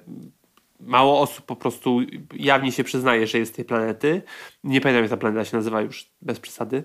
[0.79, 1.99] mało osób po prostu
[2.33, 4.21] jawnie się przyznaje, że jest z tej planety.
[4.63, 6.83] Nie pamiętam, jak ta planeta się nazywa już bez przesady.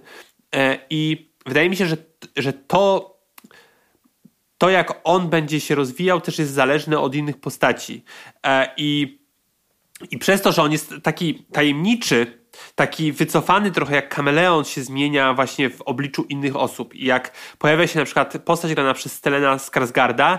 [0.90, 1.96] I wydaje mi się, że,
[2.36, 3.11] że to
[4.62, 8.04] to, jak on będzie się rozwijał, też jest zależne od innych postaci.
[8.46, 9.20] E, I,
[10.10, 12.44] i przez to, że on jest taki tajemniczy,
[12.74, 16.94] taki wycofany trochę jak kameleon się zmienia właśnie w obliczu innych osób.
[16.94, 20.38] I jak pojawia się na przykład postać grana przez Stelena Skarsgarda,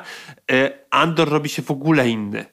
[0.52, 2.46] e, Andor robi się w ogóle inny.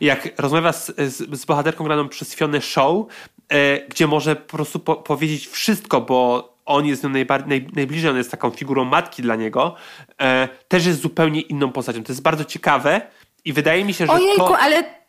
[0.00, 3.06] Jak rozmawia z, z, z bohaterką graną przez Fionę Show,
[3.48, 7.26] e, gdzie może po prostu po, powiedzieć wszystko, bo on jest naj,
[7.74, 9.74] najbliżej, on jest taką figurą matki dla niego,
[10.20, 12.02] e, też jest zupełnie inną postacią.
[12.02, 13.00] To jest bardzo ciekawe
[13.44, 14.58] i wydaje mi się, że Ojejku, to...
[14.58, 15.00] ale...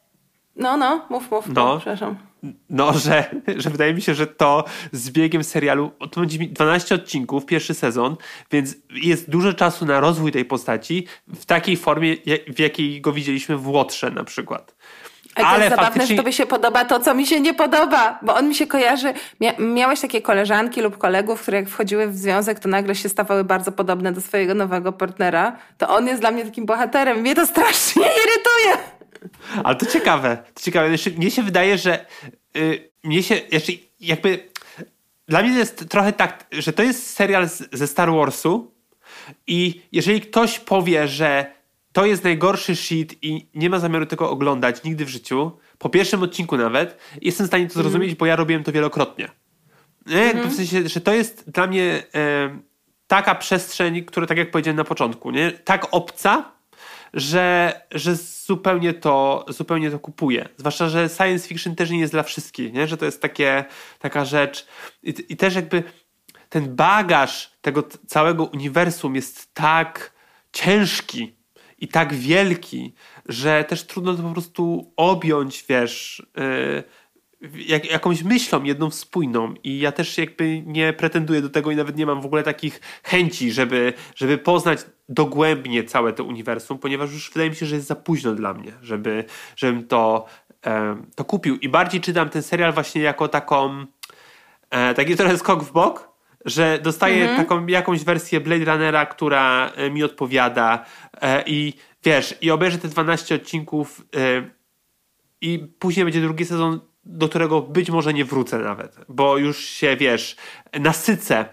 [0.55, 2.15] No, no, mów, mów, no, przepraszam.
[2.69, 7.45] No, że, że wydaje mi się, że to z biegiem serialu, to będzie 12 odcinków,
[7.45, 8.15] pierwszy sezon,
[8.51, 12.17] więc jest dużo czasu na rozwój tej postaci w takiej formie,
[12.55, 14.75] w jakiej go widzieliśmy w Łotrze na przykład.
[15.35, 16.15] Ale, ale to zabawne, faktycznie...
[16.15, 19.13] że tobie się podoba to, co mi się nie podoba, bo on mi się kojarzy.
[19.39, 23.43] Mia miałeś takie koleżanki lub kolegów, które jak wchodziły w związek, to nagle się stawały
[23.43, 25.57] bardzo podobne do swojego nowego partnera.
[25.77, 27.19] To on jest dla mnie takim bohaterem.
[27.19, 28.85] Mnie to strasznie irytuje.
[29.63, 30.37] Ale to ciekawe.
[30.53, 30.89] To ciekawe.
[31.17, 32.05] Mnie się wydaje, że
[32.53, 34.51] yy, mnie się jeszcze jakby.
[35.27, 38.73] Dla mnie jest trochę tak, że to jest serial z, ze Star Warsu
[39.47, 41.60] i jeżeli ktoś powie, że
[41.91, 46.23] to jest najgorszy shit i nie ma zamiaru tego oglądać nigdy w życiu, po pierwszym
[46.23, 48.17] odcinku nawet, jestem w stanie to zrozumieć, mm.
[48.17, 49.29] bo ja robiłem to wielokrotnie.
[50.07, 50.49] Mm.
[50.49, 52.59] W sensie, że to jest dla mnie e,
[53.07, 55.51] taka przestrzeń, która, tak jak powiedziałem na początku, nie?
[55.51, 56.51] tak obca,
[57.13, 60.49] że, że zupełnie, to, zupełnie to kupuję.
[60.57, 62.87] Zwłaszcza, że science fiction też nie jest dla wszystkich, nie?
[62.87, 63.65] że to jest takie,
[63.99, 64.67] taka rzecz.
[65.03, 65.83] I, I też jakby
[66.49, 70.13] ten bagaż tego całego uniwersum jest tak
[70.53, 71.35] ciężki,
[71.81, 72.93] i tak wielki,
[73.25, 76.83] że też trudno to po prostu objąć, wiesz, yy,
[77.67, 79.53] jak, jakąś myślą jedną spójną.
[79.63, 82.81] I ja też jakby nie pretenduję do tego i nawet nie mam w ogóle takich
[83.03, 87.87] chęci, żeby, żeby poznać dogłębnie całe to uniwersum, ponieważ już wydaje mi się, że jest
[87.87, 90.25] za późno dla mnie, żeby, żebym to,
[91.15, 91.55] to kupił.
[91.57, 93.85] I bardziej czytam ten serial właśnie jako taką
[94.69, 96.10] e, taki trochę skok w bok,
[96.45, 97.37] że dostaję mhm.
[97.37, 100.85] taką jakąś wersję Blade Runnera, która e, mi odpowiada
[101.21, 101.73] e, i
[102.03, 104.43] wiesz, i obejrzę te 12 odcinków e,
[105.41, 109.97] i później będzie drugi sezon, do którego być może nie wrócę nawet, bo już się,
[109.97, 110.35] wiesz,
[110.79, 111.45] nasycę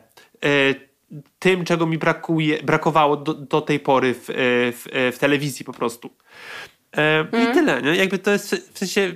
[1.38, 6.10] tym, czego mi brakuje, brakowało do, do tej pory w, w, w telewizji po prostu.
[6.92, 7.50] Mhm.
[7.50, 7.96] I tyle, nie?
[7.96, 9.14] Jakby to jest, w sensie,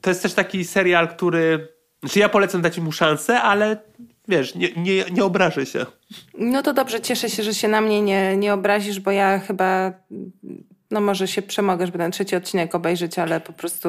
[0.00, 1.68] to jest też taki serial, który,
[2.00, 3.76] znaczy ja polecam dać mu szansę, ale
[4.28, 5.86] wiesz, nie, nie, nie obrażę się.
[6.38, 9.92] No to dobrze, cieszę się, że się na mnie nie, nie obrazisz, bo ja chyba,
[10.90, 13.88] no może się przemogę, żeby ten trzeci odcinek obejrzeć, ale po prostu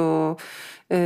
[0.90, 0.98] yy,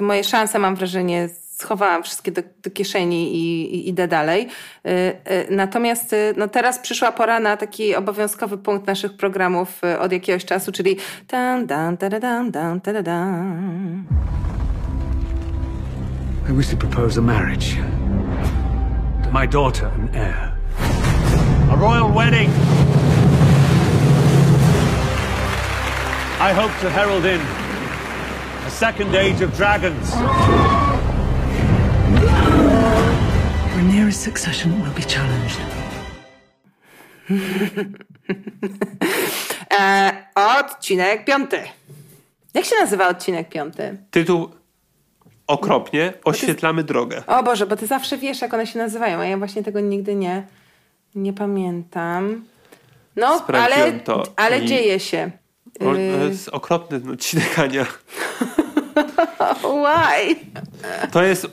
[0.00, 1.28] moje szanse mam wrażenie
[1.62, 4.48] schowałam wszystkie do, do kieszeni i, i, idę dalej.
[4.84, 9.98] Yy, yy, natomiast y, no teraz przyszła pora na taki obowiązkowy punkt naszych programów y,
[9.98, 10.96] od jakiegoś czasu, czyli
[11.28, 14.04] dan, dan, dan, dan, dan, dan, dan.
[16.50, 18.01] I wish to propose a marriage
[19.32, 20.54] my daughter and heir.
[21.70, 22.50] A royal wedding.
[26.38, 27.40] I hope to herald in
[28.66, 30.10] a second age of dragons.
[33.74, 35.60] Rhaenyra's succession will be challenged.
[39.80, 41.62] e, odcinek piąty.
[42.54, 43.96] Jak się nazywa odcinek piąty?
[44.10, 44.50] Tytuł
[45.46, 47.22] okropnie, oświetlamy drogę.
[47.26, 50.14] O Boże, bo ty zawsze wiesz, jak one się nazywają, a ja właśnie tego nigdy
[50.14, 50.46] nie,
[51.14, 52.44] nie pamiętam.
[53.16, 54.66] No, ale, to ale i...
[54.66, 55.30] dzieje się.
[55.80, 57.86] O, to y- jest okropny odcinek, Ania.
[59.62, 60.36] Why?
[61.12, 61.46] To jest...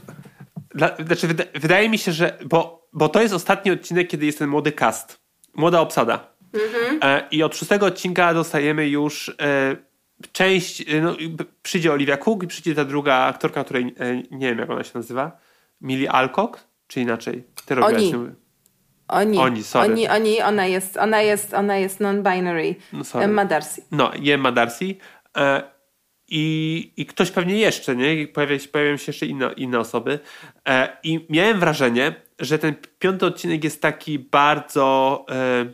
[0.76, 2.38] Dla, znaczy, wydaje mi się, że...
[2.46, 5.20] Bo, bo to jest ostatni odcinek, kiedy jest ten młody cast.
[5.56, 6.28] Młoda obsada.
[6.54, 7.00] Mhm.
[7.04, 9.36] E, I od szóstego odcinka dostajemy już...
[10.32, 11.16] Część, y, no,
[11.64, 14.92] przyjdzie Olivia Cook i przyjdzie ta druga aktorka, której y, nie wiem jak ona się
[14.94, 15.38] nazywa,
[15.82, 17.44] Millie Alcock, czy inaczej?
[17.66, 18.14] Ty Oni.
[19.08, 19.92] Oni, oni, sorry.
[19.92, 22.76] oni, oni, ona jest, ona jest, ona jest non-binary.
[22.94, 23.82] No, Emma Darcy.
[23.92, 24.96] No, Emma Darcy.
[25.38, 25.64] E,
[26.28, 28.28] i, I ktoś pewnie jeszcze, nie?
[28.28, 30.20] Pojawia się, pojawiają się jeszcze inne, inne osoby.
[30.68, 35.66] E, I miałem wrażenie, że ten piąty odcinek jest taki bardzo e,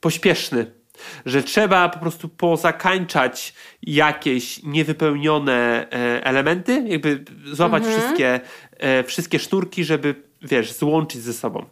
[0.00, 0.77] pośpieszny.
[1.26, 8.00] Że trzeba po prostu pozakańczać jakieś niewypełnione e, elementy, jakby złapać mhm.
[8.00, 8.40] wszystkie,
[8.78, 11.64] e, wszystkie sznurki, żeby, wiesz, złączyć ze sobą.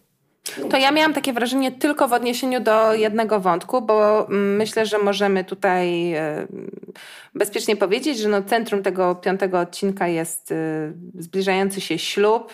[0.71, 4.99] To ja miałam takie wrażenie tylko w odniesieniu do jednego wątku, bo mm, myślę, że
[4.99, 6.47] możemy tutaj e,
[7.35, 10.55] bezpiecznie powiedzieć, że no centrum tego piątego odcinka jest
[11.15, 12.53] zbliżający się ślub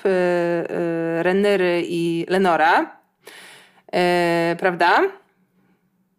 [1.23, 2.97] Renyry i Lenora.
[4.59, 5.03] Prawda?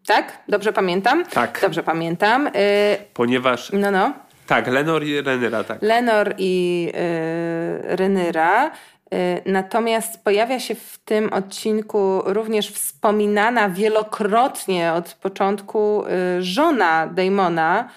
[0.06, 0.38] Tak?
[0.48, 1.24] Dobrze pamiętam?
[1.24, 1.58] Tak.
[1.62, 2.50] Dobrze pamiętam.
[3.14, 3.72] Ponieważ...
[3.72, 4.12] No, no.
[4.46, 5.82] Tak, Lenor i Renyra, tak.
[5.82, 6.92] Lenor i
[7.82, 8.70] Renyra.
[9.14, 16.04] Y, natomiast pojawia się w tym odcinku również wspominana wielokrotnie od początku
[16.38, 17.88] y, żona Damona,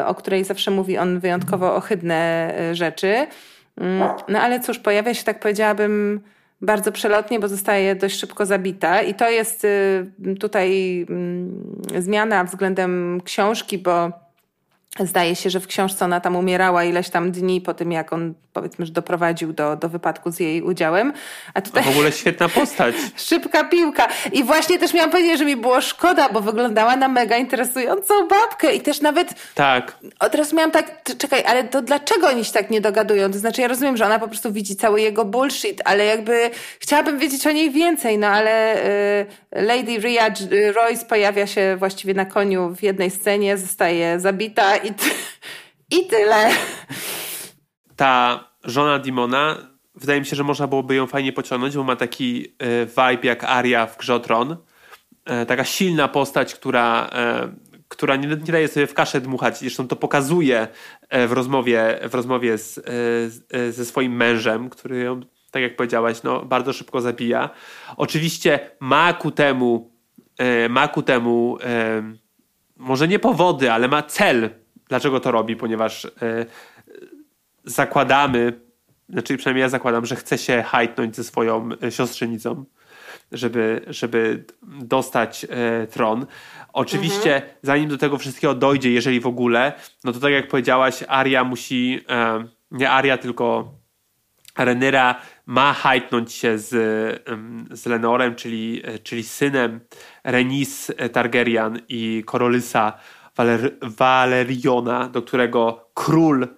[0.00, 3.26] y, o której zawsze mówi on wyjątkowo ohydne rzeczy.
[3.80, 6.20] Mm, no ale cóż, pojawia się, tak powiedziałabym,
[6.62, 9.02] bardzo przelotnie, bo zostaje dość szybko zabita.
[9.02, 9.66] I to jest
[10.40, 14.21] tutaj mm, zmiana względem książki, bo
[15.00, 18.34] Zdaje się, że w książce ona tam umierała ileś tam dni po tym, jak on
[18.52, 21.12] powiedzmy, że doprowadził do, do wypadku z jej udziałem.
[21.54, 21.82] A tutaj...
[21.82, 22.94] w ogóle świetna postać.
[23.16, 24.08] Szybka piłka.
[24.32, 28.74] I właśnie też miałam powiedzieć, że mi było szkoda, bo wyglądała na mega interesującą babkę
[28.74, 29.34] i też nawet...
[29.54, 29.98] Tak.
[30.20, 33.32] Od razu miałam tak, czekaj, ale to dlaczego oni się tak nie dogadują?
[33.32, 37.18] To znaczy ja rozumiem, że ona po prostu widzi cały jego bullshit, ale jakby chciałabym
[37.18, 40.34] wiedzieć o niej więcej, no ale y, Lady Rhea
[40.74, 45.10] Royce pojawia się właściwie na koniu w jednej scenie, zostaje zabita i, ty,
[45.90, 46.50] i tyle.
[47.96, 49.56] Ta żona Dimona,
[49.94, 53.44] wydaje mi się, że można byłoby ją fajnie pociągnąć, bo ma taki e, vibe jak
[53.44, 54.56] Aria w Grze o Tron.
[55.24, 57.52] E, taka silna postać, która, e,
[57.88, 59.58] która nie, nie daje sobie w kaszę dmuchać.
[59.58, 60.68] Zresztą to pokazuje
[61.28, 62.86] w rozmowie, w rozmowie z,
[63.70, 67.50] ze swoim mężem, który ją, tak jak powiedziałaś, no, bardzo szybko zabija.
[67.96, 69.92] Oczywiście ma ku temu,
[70.68, 71.58] ma ku temu
[72.76, 74.50] może nie powody, ale ma cel
[74.92, 75.56] Dlaczego to robi?
[75.56, 76.10] Ponieważ e,
[77.64, 78.60] zakładamy,
[79.08, 82.64] znaczy przynajmniej ja zakładam, że chce się hajtnąć ze swoją e, siostrzenicą,
[83.32, 86.26] żeby, żeby dostać e, tron.
[86.72, 87.52] Oczywiście, mhm.
[87.62, 89.72] zanim do tego wszystkiego dojdzie, jeżeli w ogóle,
[90.04, 92.00] no to tak jak powiedziałaś, Aria musi,
[92.70, 93.74] nie Aria, tylko
[94.58, 96.68] Renera ma hajtnąć się z,
[97.70, 99.80] z Lenorem, czyli, czyli synem
[100.24, 102.98] Renis Targaryen i Korolysa
[103.36, 106.48] Waler Waleriona, do którego król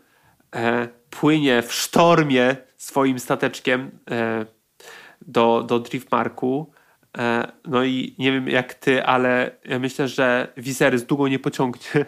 [0.54, 4.46] e, płynie w sztormie swoim stateczkiem e,
[5.26, 6.72] do, do Driftmarku.
[7.18, 12.04] E, no i nie wiem jak ty, ale ja myślę, że Viserys długo nie pociągnie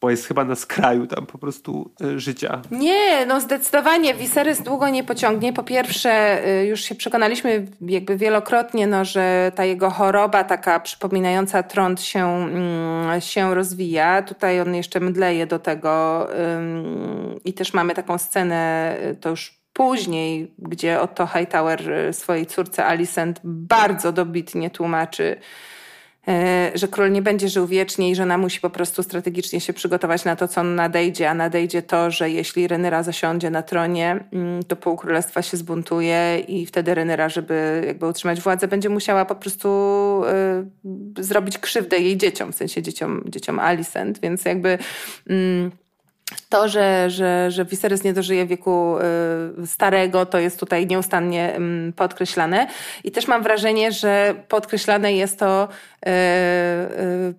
[0.00, 2.62] bo jest chyba na skraju tam po prostu y, życia.
[2.70, 5.52] Nie, no zdecydowanie Viserys długo nie pociągnie.
[5.52, 11.62] Po pierwsze, y, już się przekonaliśmy jakby wielokrotnie, no, że ta jego choroba taka przypominająca
[11.62, 14.22] trąd się, mm, się rozwija.
[14.22, 16.26] Tutaj on jeszcze mdleje do tego
[17.44, 23.40] i też mamy taką scenę, y, to już później, gdzie Otto Hightower swojej córce Alicent
[23.44, 25.36] bardzo dobitnie tłumaczy,
[26.74, 30.24] że król nie będzie żył wiecznie i że ona musi po prostu strategicznie się przygotować
[30.24, 34.76] na to, co nadejdzie, a nadejdzie to, że jeśli Renyra zasiądzie na tronie, mm, to
[34.76, 39.68] pół królestwa się zbuntuje i wtedy Renyra, żeby jakby utrzymać władzę, będzie musiała po prostu
[41.18, 44.78] y, zrobić krzywdę jej dzieciom, w sensie dzieciom, dzieciom Alicent, więc jakby...
[45.30, 45.70] Y,
[46.48, 48.96] to, że, że, że Viserys nie dożyje wieku
[49.62, 52.66] y, starego, to jest tutaj nieustannie y, podkreślane.
[53.04, 55.68] I też mam wrażenie, że podkreślane jest to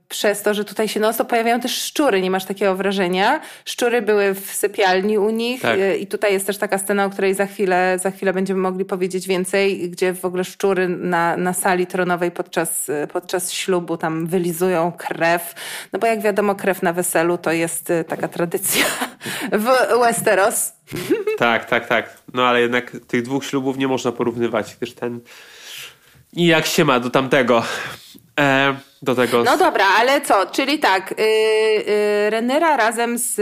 [0.07, 2.21] przez to, że tutaj się no pojawiają też szczury.
[2.21, 3.41] Nie masz takiego wrażenia?
[3.65, 5.79] Szczury były w sypialni u nich tak.
[5.79, 8.85] Y, i tutaj jest też taka scena, o której za chwilę, za chwilę będziemy mogli
[8.85, 14.91] powiedzieć więcej, gdzie w ogóle szczury na, na sali tronowej podczas, podczas ślubu tam wylizują
[14.91, 15.53] krew.
[15.93, 18.85] No bo jak wiadomo, krew na weselu to jest taka tradycja
[19.51, 19.67] w
[19.99, 20.73] Westeros.
[21.37, 22.17] Tak, tak, tak.
[22.33, 25.19] No ale jednak tych dwóch ślubów nie można porównywać, gdyż ten
[26.33, 27.63] i jak się ma do tamtego.
[28.39, 29.43] E, do tego.
[29.43, 30.45] No dobra, ale co?
[30.45, 33.37] Czyli tak, yy, yy, Renera razem z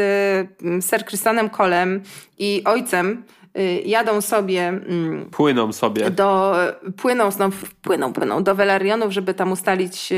[0.61, 2.03] yy, Sir Christianem Colem
[2.37, 3.36] i ojcem y,
[3.85, 4.67] jadą sobie.
[4.67, 6.11] Mm, płyną sobie.
[6.11, 6.55] Do,
[6.97, 7.49] płyną, no,
[7.81, 10.13] płyną, płyną do Velarionów, żeby tam ustalić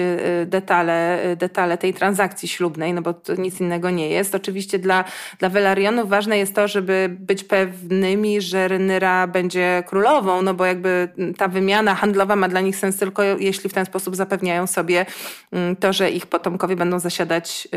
[0.45, 4.35] detale, detale tej transakcji ślubnej, no bo to nic innego nie jest.
[4.35, 5.03] Oczywiście dla,
[5.39, 11.09] dla Velarionów ważne jest to, żeby być pewnymi, że Rynyra będzie królową, no bo jakby
[11.37, 15.05] ta wymiana handlowa ma dla nich sens tylko jeśli w ten sposób zapewniają sobie
[15.51, 17.67] mm, to, że ich potomkowie będą zasiadać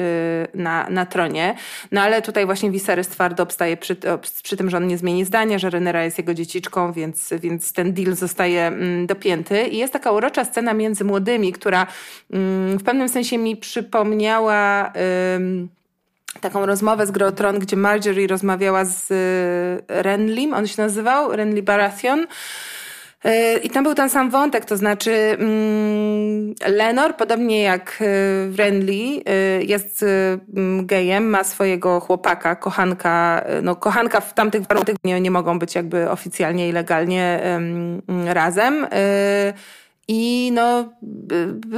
[0.54, 1.54] na, na tronie.
[1.92, 3.96] No ale tutaj właśnie Viserys twardo obstaje przy,
[4.42, 7.92] przy tym, że on nie zmieni zdania, że Renera jest jego dzieciczką, więc, więc ten
[7.92, 9.62] deal zostaje mm, dopięty.
[9.62, 11.86] I jest taka urocza scena między młodymi, która
[12.32, 14.92] mm, w pewnym sensie mi przypomniała
[16.40, 22.26] taką rozmowę z Grotron, gdzie Marjorie rozmawiała z y, Renlim, on się nazywał, Renly Baratheon,
[23.62, 29.62] I tam był ten sam wątek, to znaczy mm, Lenor, podobnie jak e, Renly, e,
[29.62, 30.04] jest
[30.82, 33.44] gejem, ma swojego chłopaka, kochanka.
[33.62, 37.40] No, kochanka w tamtych warunkach nie, nie mogą być jakby oficjalnie i legalnie
[38.26, 38.86] razem.
[40.14, 40.92] I no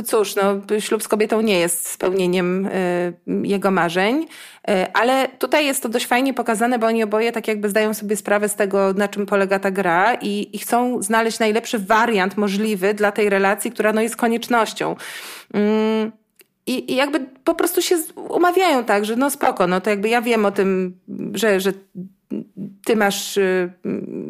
[0.04, 4.26] cóż, no, ślub z kobietą nie jest spełnieniem y, jego marzeń,
[4.70, 8.16] y, ale tutaj jest to dość fajnie pokazane, bo oni oboje tak jakby zdają sobie
[8.16, 12.94] sprawę z tego, na czym polega ta gra i, i chcą znaleźć najlepszy wariant możliwy
[12.94, 14.96] dla tej relacji, która no, jest koniecznością.
[15.52, 16.12] Mm,
[16.66, 17.96] i, I, jakby po prostu się
[18.28, 20.98] umawiają tak, że no spoko, no to jakby ja wiem o tym,
[21.34, 21.72] że, że
[22.84, 23.72] ty masz y,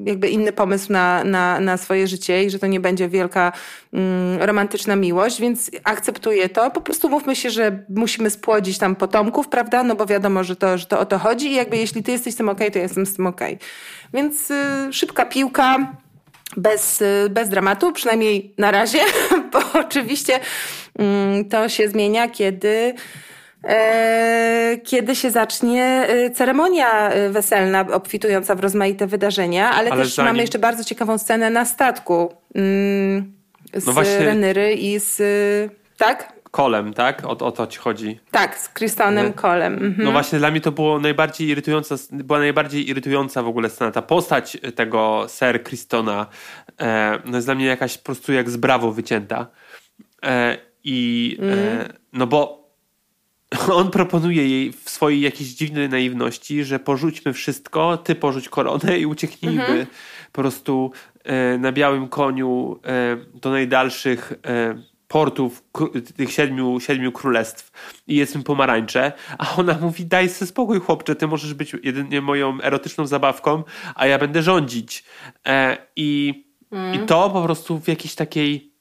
[0.04, 3.52] jakby inny pomysł na, na, na swoje życie i że to nie będzie wielka
[3.92, 6.70] mm, romantyczna miłość, więc akceptuję to.
[6.70, 9.82] Po prostu mówmy się, że musimy spłodzić tam potomków, prawda?
[9.82, 12.34] No bo wiadomo, że to, że to o to chodzi i jakby jeśli ty jesteś
[12.34, 13.54] z tym okej, okay, to ja jestem z tym okej.
[13.54, 13.68] Okay.
[14.14, 15.96] Więc y, szybka piłka,
[16.56, 19.00] bez, y, bez dramatu, przynajmniej na razie,
[19.52, 20.40] bo oczywiście
[20.98, 22.94] mm, to się zmienia, kiedy
[24.84, 30.32] kiedy się zacznie e, ceremonia e, weselna obfitująca w rozmaite wydarzenia, ale, ale też zanim...
[30.32, 33.32] mamy jeszcze bardzo ciekawą scenę na statku mm,
[33.74, 34.18] z no właśnie...
[34.18, 35.22] Renyry i z...
[35.96, 36.32] Tak?
[36.50, 37.24] Kolem, tak?
[37.24, 38.20] O, o to ci chodzi.
[38.30, 39.72] Tak, z Kristonem Kolem.
[39.74, 39.94] Mhm.
[39.98, 43.90] No właśnie dla mnie to było najbardziej irytująca, była najbardziej irytująca w ogóle scena.
[43.90, 46.26] Ta postać tego Sir Kristona
[46.80, 49.46] e, no jest dla mnie jakaś po prostu jak z brawo wycięta.
[50.24, 51.92] E, I e, mhm.
[52.12, 52.63] no bo
[53.72, 59.06] on proponuje jej w swojej jakiejś dziwnej naiwności, że porzućmy wszystko, ty porzuć koronę i
[59.06, 59.86] ucieknijmy mhm.
[60.32, 60.92] po prostu
[61.24, 64.74] e, na białym koniu e, do najdalszych e,
[65.08, 65.64] portów
[66.16, 67.72] tych siedmiu, siedmiu królestw
[68.06, 72.58] i jedzmy pomarańcze, a ona mówi daj sobie spokój chłopcze, ty możesz być jedynie moją
[72.62, 73.62] erotyczną zabawką,
[73.94, 75.04] a ja będę rządzić.
[75.46, 76.94] E, i, mm.
[76.94, 78.74] I to po prostu w jakiejś takiej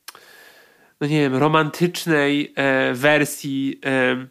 [1.01, 4.27] no nie wiem, romantycznej e, wersji e,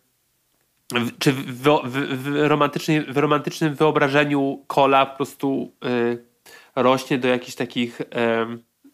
[1.19, 6.25] czy w, w, w, romantycznym, w romantycznym wyobrażeniu Kola po prostu y,
[6.77, 8.07] rośnie do jakichś takich, y,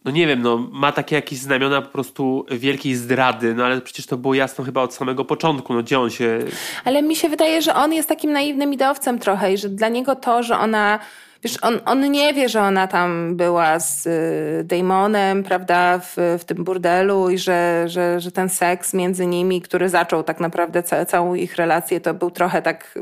[0.05, 4.07] no nie wiem, no, ma takie jakieś znamiona po prostu wielkiej zdrady, no ale przecież
[4.07, 6.39] to było jasno chyba od samego początku, no gdzie on się...
[6.85, 10.17] Ale mi się wydaje, że on jest takim naiwnym ideowcem trochę i że dla niego
[10.17, 10.99] to, że ona
[11.45, 16.45] Wiesz, on, on nie wie, że ona tam była z y, Damonem, prawda, w, w
[16.45, 21.05] tym burdelu i że, że, że ten seks między nimi, który zaczął tak naprawdę ca
[21.05, 22.99] całą ich relację, to był trochę tak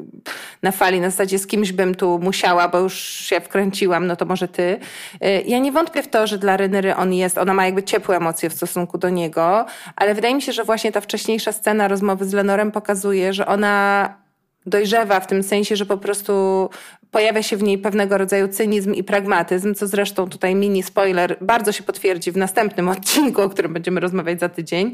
[0.62, 4.24] na fali, na zasadzie z kimś bym tu musiała, bo już się wkręciłam, no to
[4.24, 4.78] może ty.
[5.24, 8.16] Y, ja nie wątpię w to, że dla Rynery on jest, ona ma jakby ciepłe
[8.16, 12.24] emocje w stosunku do niego, ale wydaje mi się, że właśnie ta wcześniejsza scena rozmowy
[12.24, 14.25] z Lenorem pokazuje, że ona
[14.66, 16.68] dojrzewa w tym sensie, że po prostu
[17.10, 21.72] pojawia się w niej pewnego rodzaju cynizm i pragmatyzm, co zresztą tutaj mini spoiler bardzo
[21.72, 24.92] się potwierdzi w następnym odcinku, o którym będziemy rozmawiać za tydzień.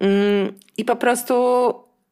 [0.00, 1.34] Mm, I po prostu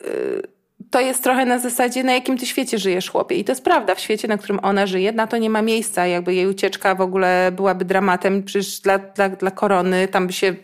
[0.07, 0.43] y,
[0.91, 3.37] to jest trochę na zasadzie, na jakim ty świecie żyjesz, chłopie.
[3.37, 6.07] I to jest prawda, w świecie, na którym ona żyje, na to nie ma miejsca.
[6.07, 10.55] Jakby jej ucieczka w ogóle byłaby dramatem, przecież dla, dla, dla korony tam by się...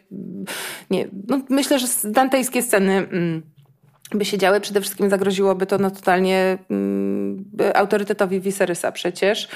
[0.91, 2.93] Nie, no myślę, że dantejskie sceny...
[2.93, 3.56] Mm,
[4.15, 9.49] by się działy, przede wszystkim zagroziłoby to no, totalnie mm, autorytetowi Viserysa przecież.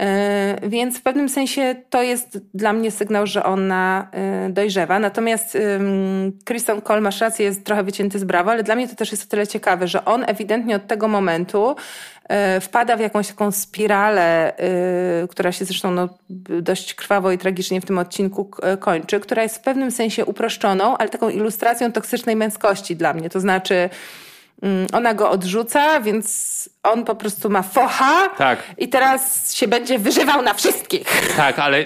[0.00, 4.98] E, więc w pewnym sensie to jest dla mnie sygnał, że ona e, dojrzewa.
[4.98, 5.58] Natomiast
[6.44, 9.24] Kristen Cole, masz rację, jest trochę wycięty z brawa, ale dla mnie to też jest
[9.24, 11.76] o tyle ciekawe, że on ewidentnie od tego momentu
[12.28, 14.52] e, wpada w jakąś taką spiralę,
[15.30, 16.08] która się zresztą no,
[16.62, 21.08] dość krwawo i tragicznie w tym odcinku kończy, która jest w pewnym sensie uproszczoną, ale
[21.08, 23.30] taką ilustracją toksycznej męskości dla mnie.
[23.30, 23.90] To znaczy,
[24.92, 28.74] ona go odrzuca, więc on po prostu ma focha tak.
[28.78, 31.36] i teraz się będzie wyżywał na wszystkich.
[31.36, 31.84] Tak, ale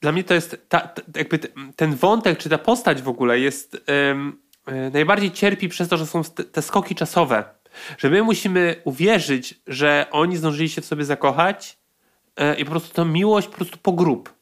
[0.00, 1.38] dla mnie to jest ta, jakby
[1.76, 4.38] ten wątek, czy ta postać w ogóle jest um,
[4.92, 7.44] najbardziej cierpi przez to, że są te, te skoki czasowe.
[7.98, 11.78] Że my musimy uwierzyć, że oni zdążyli się w sobie zakochać
[12.36, 14.33] e, i po prostu ta miłość po prostu po grób.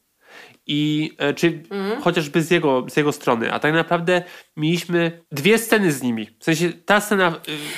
[0.67, 2.01] I e, czy mm.
[2.01, 3.53] chociażby z jego, z jego strony.
[3.53, 4.23] A tak naprawdę
[4.57, 6.29] mieliśmy dwie sceny z nimi.
[6.39, 7.27] W sensie ta scena.
[7.27, 7.31] E,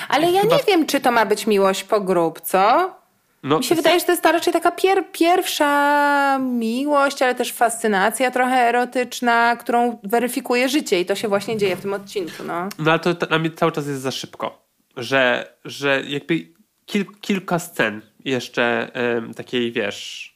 [0.10, 2.96] ale ja nie wiem, czy to ma być miłość po grób, co?
[3.44, 8.32] No, Mi się wydaje, że to jest raczej taka pier pierwsza miłość, ale też fascynacja
[8.32, 12.44] trochę erotyczna, którą weryfikuje życie i to się właśnie dzieje w tym odcinku.
[12.44, 14.68] No, no ale to dla mnie cały czas jest za szybko,
[14.98, 16.48] że, że jakby
[16.86, 18.92] kil kilka scen jeszcze
[19.36, 20.36] takiej, wiesz,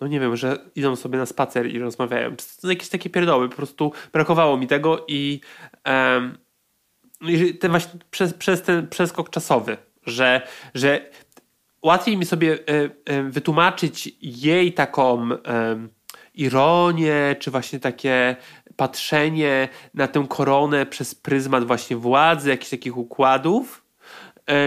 [0.00, 2.36] no nie wiem, że idą sobie na spacer i rozmawiają.
[2.36, 5.40] To są jakieś takie pierdoły, po prostu brakowało mi tego i
[5.86, 6.38] um,
[7.60, 9.76] ten właśnie przez, przez ten przeskok czasowy,
[10.06, 10.42] że,
[10.74, 11.10] że
[11.82, 15.28] łatwiej mi sobie e, e, wytłumaczyć jej taką
[16.34, 18.36] ironię, czy właśnie takie
[18.76, 23.84] patrzenie na tę koronę przez pryzmat właśnie władzy, jakichś takich układów,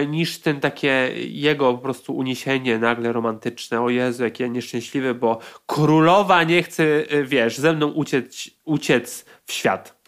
[0.08, 3.80] niż ten takie jego po prostu uniesienie nagle romantyczne.
[3.80, 6.84] O Jezu, jaki ja nieszczęśliwy, bo królowa nie chce,
[7.24, 10.01] wiesz, ze mną uciec, uciec w świat.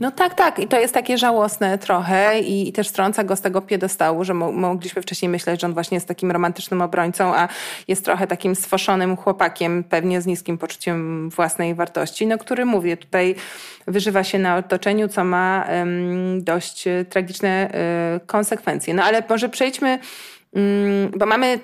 [0.00, 0.58] No tak, tak.
[0.58, 4.34] I to jest takie żałosne trochę i, i też strąca go z tego piedestału, że
[4.34, 7.48] mo mogliśmy wcześniej myśleć, że on właśnie jest takim romantycznym obrońcą, a
[7.88, 13.34] jest trochę takim sfoszonym chłopakiem, pewnie z niskim poczuciem własnej wartości, no który, mówię, tutaj
[13.86, 17.70] wyżywa się na otoczeniu, co ma um, dość tragiczne
[18.16, 18.94] y, konsekwencje.
[18.94, 19.98] No ale może przejdźmy
[21.16, 21.58] bo mamy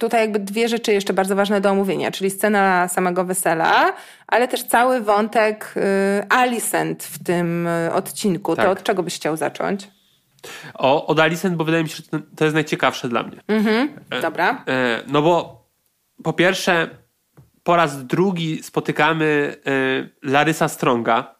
[0.00, 3.92] tutaj jakby dwie rzeczy jeszcze bardzo ważne do omówienia, czyli scena samego wesela,
[4.26, 5.80] ale też cały wątek y,
[6.28, 8.56] Alicent w tym y, odcinku.
[8.56, 8.64] Tak.
[8.64, 9.88] To od czego byś chciał zacząć?
[10.74, 13.40] O, od Alicent, bo wydaje mi się, że to jest najciekawsze dla mnie.
[13.48, 14.64] Mhm, e, dobra.
[14.68, 15.64] E, no bo
[16.24, 16.88] po pierwsze,
[17.62, 21.34] po raz drugi spotykamy e, Larysa Stronga.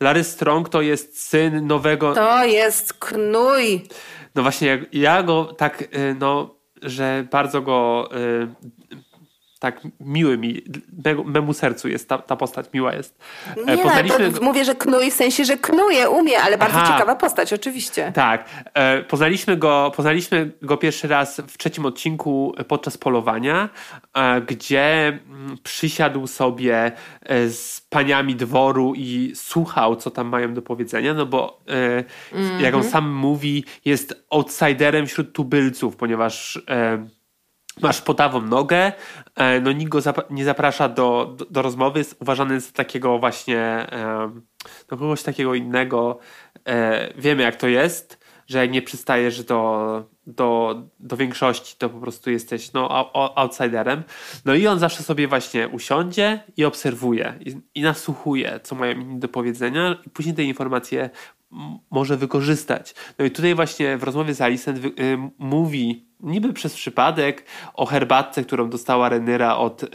[0.00, 2.14] Larys Strong to jest syn nowego...
[2.14, 3.88] To jest knój!
[4.36, 8.48] No właśnie, ja go tak, y, no, że bardzo go y,
[9.58, 10.62] tak miły mi,
[11.24, 13.18] memu sercu jest ta, ta postać, miła jest.
[13.56, 14.32] E, Nie, Poznaliśmy...
[14.32, 16.92] to mówię, że knuje w sensie, że knuje, umie, ale bardzo Aha.
[16.92, 18.12] ciekawa postać, oczywiście.
[18.14, 18.48] Tak.
[18.74, 23.68] E, poznaliśmy go, poznaliśmy go pierwszy raz w trzecim odcinku podczas polowania,
[24.14, 26.92] e, gdzie mm, przysiadł sobie
[27.48, 32.60] z paniami dworu i słuchał, co tam mają do powiedzenia, no bo mm -hmm.
[32.60, 32.92] jak on mhm.
[32.92, 36.62] sam mówi, jest outsiderem wśród tubylców, ponieważ
[37.82, 38.92] masz podawą nogę,
[39.34, 39.98] e, no nikt go
[40.30, 43.86] nie zaprasza do, do, do, rozmowy, jest uważany za takiego właśnie,
[44.88, 46.18] do kogoś takiego innego.
[46.66, 52.00] E, wiemy jak to jest, że jak nie przystajesz do, do, do większości, to po
[52.00, 54.02] prostu jesteś no, outsiderem.
[54.44, 59.18] No i on zawsze sobie właśnie usiądzie i obserwuje i, i nasłuchuje, co mają inni
[59.18, 61.10] do powiedzenia i później te informacje
[61.90, 62.94] może wykorzystać.
[63.18, 64.90] No i tutaj właśnie w rozmowie z Alicent y,
[65.38, 67.44] mówi niby przez przypadek
[67.74, 69.88] o herbatce, którą dostała Renyra od y,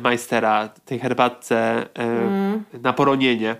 [0.00, 2.64] Majstera, tej herbatce y, mm.
[2.82, 3.56] na poronienie.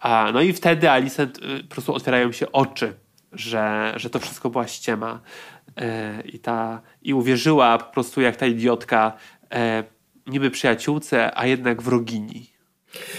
[0.00, 2.94] A, no i wtedy Alicent y, po prostu otwierają się oczy,
[3.32, 5.20] że, że to wszystko była ściema.
[6.24, 9.12] I, ta, I uwierzyła po prostu jak ta idiotka
[10.26, 12.51] niby przyjaciółce, a jednak wrogini.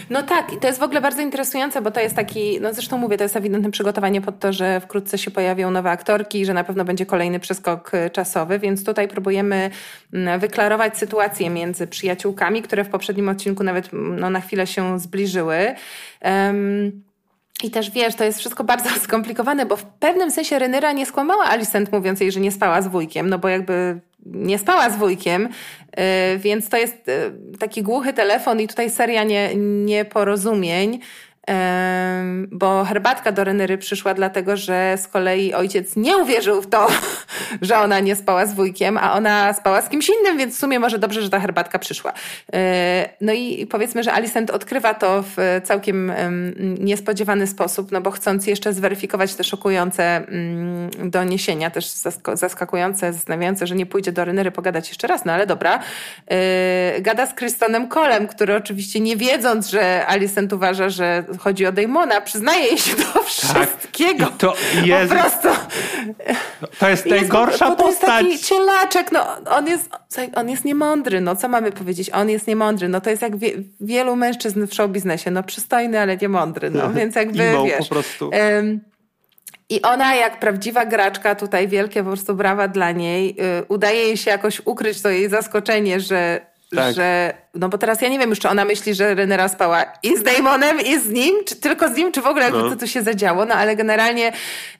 [0.09, 2.97] No tak, i to jest w ogóle bardzo interesujące, bo to jest taki, no zresztą
[2.97, 6.53] mówię, to jest ewidentne przygotowanie pod to, że wkrótce się pojawią nowe aktorki i że
[6.53, 9.69] na pewno będzie kolejny przeskok y, czasowy, więc tutaj próbujemy
[10.13, 14.99] mm, wyklarować sytuację między przyjaciółkami, które w poprzednim odcinku nawet mm, no, na chwilę się
[14.99, 15.75] zbliżyły.
[16.21, 17.03] Um,
[17.63, 21.45] i też wiesz, to jest wszystko bardzo skomplikowane, bo w pewnym sensie Renyra nie skłamała
[21.45, 25.45] Alicent mówiąc jej, że nie spała z wujkiem, no bo jakby nie spała z wujkiem,
[25.45, 30.99] y, więc to jest y, taki głuchy telefon i tutaj seria nie, nieporozumień
[32.51, 36.87] bo herbatka do Renery przyszła dlatego, że z kolei ojciec nie uwierzył w to,
[37.61, 40.79] że ona nie spała z wujkiem, a ona spała z kimś innym, więc w sumie
[40.79, 42.13] może dobrze, że ta herbatka przyszła.
[42.53, 46.11] E, no i powiedzmy, że Alicent odkrywa to w całkiem
[46.79, 51.87] niespodziewany sposób, no bo chcąc jeszcze zweryfikować te szokujące mm, doniesienia, też
[52.33, 55.79] zaskakujące, zastanawiające, że nie pójdzie do Renery pogadać jeszcze raz, no ale dobra,
[56.27, 61.71] e, gada z Krystonem Kolem, który oczywiście nie wiedząc, że Alicent uważa, że chodzi o
[61.71, 63.23] Damona, przyznaje się do tak.
[63.23, 64.25] wszystkiego.
[64.25, 64.37] Tak.
[64.37, 64.55] To
[64.85, 65.47] jest, po prostu.
[66.79, 68.09] To jest najgorsza jest, postać.
[68.09, 69.89] To jest taki cielaczek, no on jest,
[70.35, 72.09] on jest niemądry, no co mamy powiedzieć?
[72.09, 75.99] On jest niemądry, no to jest jak wie, wielu mężczyzn w show biznesie, no przystojny,
[75.99, 77.77] ale niemądry, no więc jakby wiesz.
[77.77, 78.31] po prostu.
[79.69, 84.17] I ona, jak prawdziwa graczka, tutaj wielkie po prostu brawa dla niej, y, udaje jej
[84.17, 86.95] się jakoś ukryć to jej zaskoczenie, że, tak.
[86.95, 90.17] że no bo teraz ja nie wiem już, czy ona myśli, że Renera spała i
[90.17, 92.69] z Damonem, i z nim, czy tylko z nim, czy w ogóle jakby no.
[92.69, 94.31] co tu się zadziało, no ale generalnie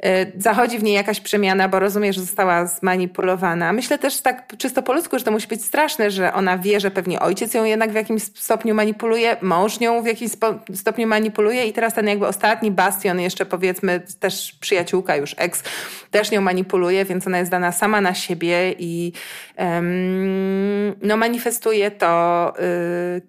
[0.06, 3.74] y, zachodzi w niej jakaś przemiana, bo rozumie, że została zmanipulowana.
[3.74, 6.92] Myślę też tak czysto po ludzku, że to musi być straszne, że ona wie, że
[6.92, 10.32] pewnie ojciec ją jednak w jakimś stopniu manipuluje, mąż nią w jakimś
[10.74, 15.64] stopniu manipuluje i teraz ten jakby ostatni bastion jeszcze powiedzmy też przyjaciółka już ex
[16.12, 19.14] też nią manipuluje, więc ona jest dana sama na siebie i
[19.58, 22.54] um, no manifestuje to,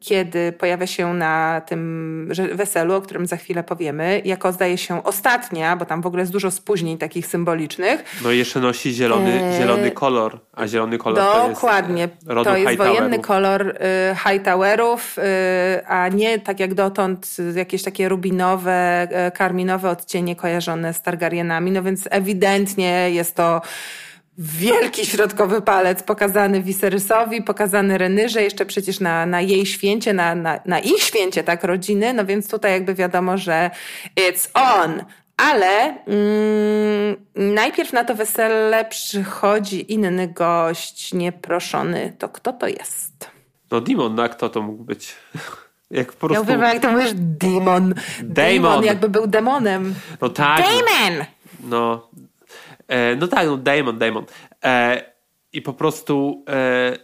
[0.01, 5.77] kiedy pojawia się na tym weselu, o którym za chwilę powiemy, jako zdaje się ostatnia,
[5.77, 8.05] bo tam w ogóle jest dużo spóźnień takich symbolicznych.
[8.23, 9.59] No i jeszcze nosi zielony, e...
[9.59, 12.09] zielony kolor, a zielony kolor Dokładnie.
[12.09, 13.75] to jest To jest wojenny kolor y,
[14.17, 21.03] Hightowerów, y, a nie tak jak dotąd jakieś takie rubinowe, y, karminowe odcienie kojarzone z
[21.03, 23.61] Targaryenami, no więc ewidentnie jest to
[24.39, 30.61] wielki środkowy palec pokazany Viserysowi, pokazany Renyrze, jeszcze przecież na, na jej święcie, na, na,
[30.67, 33.71] na ich święcie, tak, rodziny, no więc tutaj jakby wiadomo, że
[34.17, 35.05] it's on.
[35.37, 37.17] Ale mm,
[37.55, 42.13] najpierw na to wesele przychodzi inny gość nieproszony.
[42.19, 43.31] To kto to jest?
[43.71, 45.15] No Demon, no a kto to mógł być?
[45.91, 46.35] Jak po prostu...
[46.35, 47.95] Ja uwielbiam, jak to mówisz, demon.
[48.23, 48.85] Demon.
[48.85, 49.95] jakby był demonem.
[50.21, 50.65] No tak.
[50.67, 51.27] Demon!
[51.65, 52.09] No,
[52.89, 54.25] E, no tak, no Damon, Damon.
[54.65, 55.05] E,
[55.53, 56.97] I po prostu e,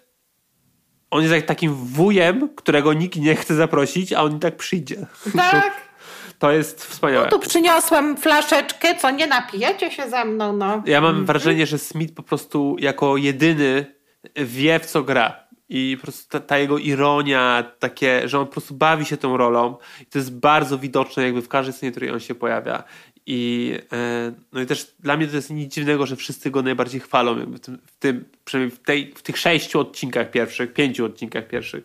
[1.11, 5.07] on jest jak takim wujem, którego nikt nie chce zaprosić, a on i tak przyjdzie.
[5.37, 5.72] Tak.
[6.39, 7.24] To jest wspaniałe.
[7.24, 10.83] No tu przyniosłem flaszeczkę, co nie napijecie się ze mną, no.
[10.87, 11.26] Ja mam mm.
[11.26, 13.95] wrażenie, że Smith po prostu jako jedyny
[14.37, 15.47] wie w co gra.
[15.68, 19.37] I po prostu ta, ta, jego ironia, takie, że on po prostu bawi się tą
[19.37, 19.76] rolą.
[20.01, 22.85] I to jest bardzo widoczne jakby w każdej scenie, w której on się pojawia.
[23.33, 27.01] I, e, no i też dla mnie to jest nic dziwnego, że wszyscy go najbardziej
[27.01, 31.49] chwalą w tym, w tym przynajmniej w, tej, w tych sześciu odcinkach pierwszych, pięciu odcinkach
[31.49, 31.85] pierwszych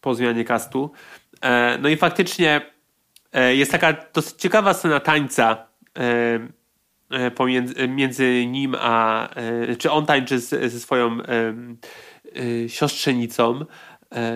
[0.00, 0.90] po zmianie castu.
[1.40, 2.60] E, no i faktycznie
[3.32, 5.66] e, jest taka dosyć ciekawa scena tańca
[7.34, 9.28] pomiędzy, między nim a
[9.78, 11.18] czy on tańczy z, ze swoją
[12.68, 13.64] siostrzenicą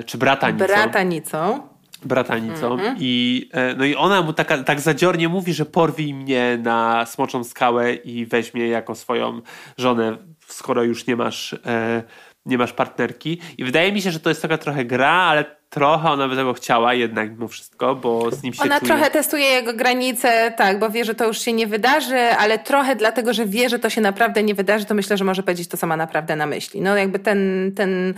[0.06, 0.66] czy bratanicą.
[0.66, 1.68] Bratanicą
[2.04, 2.96] bratanicą mm -hmm.
[3.00, 7.44] i, e, no i ona mu taka, tak zadziornie mówi, że porwij mnie na smoczą
[7.44, 9.40] skałę i weźmie jako swoją
[9.78, 12.02] żonę, skoro już nie masz, e,
[12.46, 13.40] nie masz partnerki.
[13.58, 16.52] I wydaje mi się, że to jest taka trochę gra, ale trochę ona by tego
[16.52, 18.88] chciała jednak mimo wszystko, bo z nim się Ona czuje...
[18.88, 22.96] trochę testuje jego granice, tak, bo wie, że to już się nie wydarzy, ale trochę
[22.96, 25.76] dlatego, że wie, że to się naprawdę nie wydarzy, to myślę, że może powiedzieć to,
[25.76, 26.80] co ma naprawdę na myśli.
[26.80, 28.14] No jakby ten, ten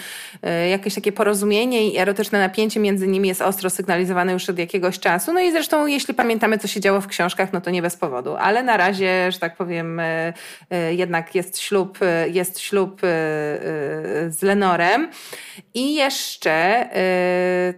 [0.67, 4.99] y, jakieś takie porozumienie i erotyczne napięcie między nimi jest ostro sygnalizowane już od jakiegoś
[4.99, 5.33] czasu.
[5.33, 8.37] No i zresztą, jeśli pamiętamy, co się działo w książkach, no to nie bez powodu.
[8.37, 10.33] Ale na razie, że tak powiem, y,
[10.73, 11.99] y, jednak jest ślub,
[12.33, 13.01] jest ślub
[14.29, 15.09] z Lenorem.
[15.75, 16.89] I jeszcze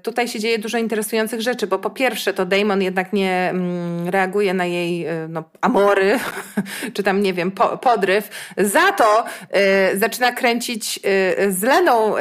[0.03, 4.55] tutaj się dzieje dużo interesujących rzeczy, bo po pierwsze to Damon jednak nie mm, reaguje
[4.55, 6.19] na jej y, no, amory,
[6.95, 8.29] czy tam nie wiem, po, podryw.
[8.59, 9.25] Za to
[9.95, 11.01] y, zaczyna kręcić
[11.39, 12.21] y, z Leną y,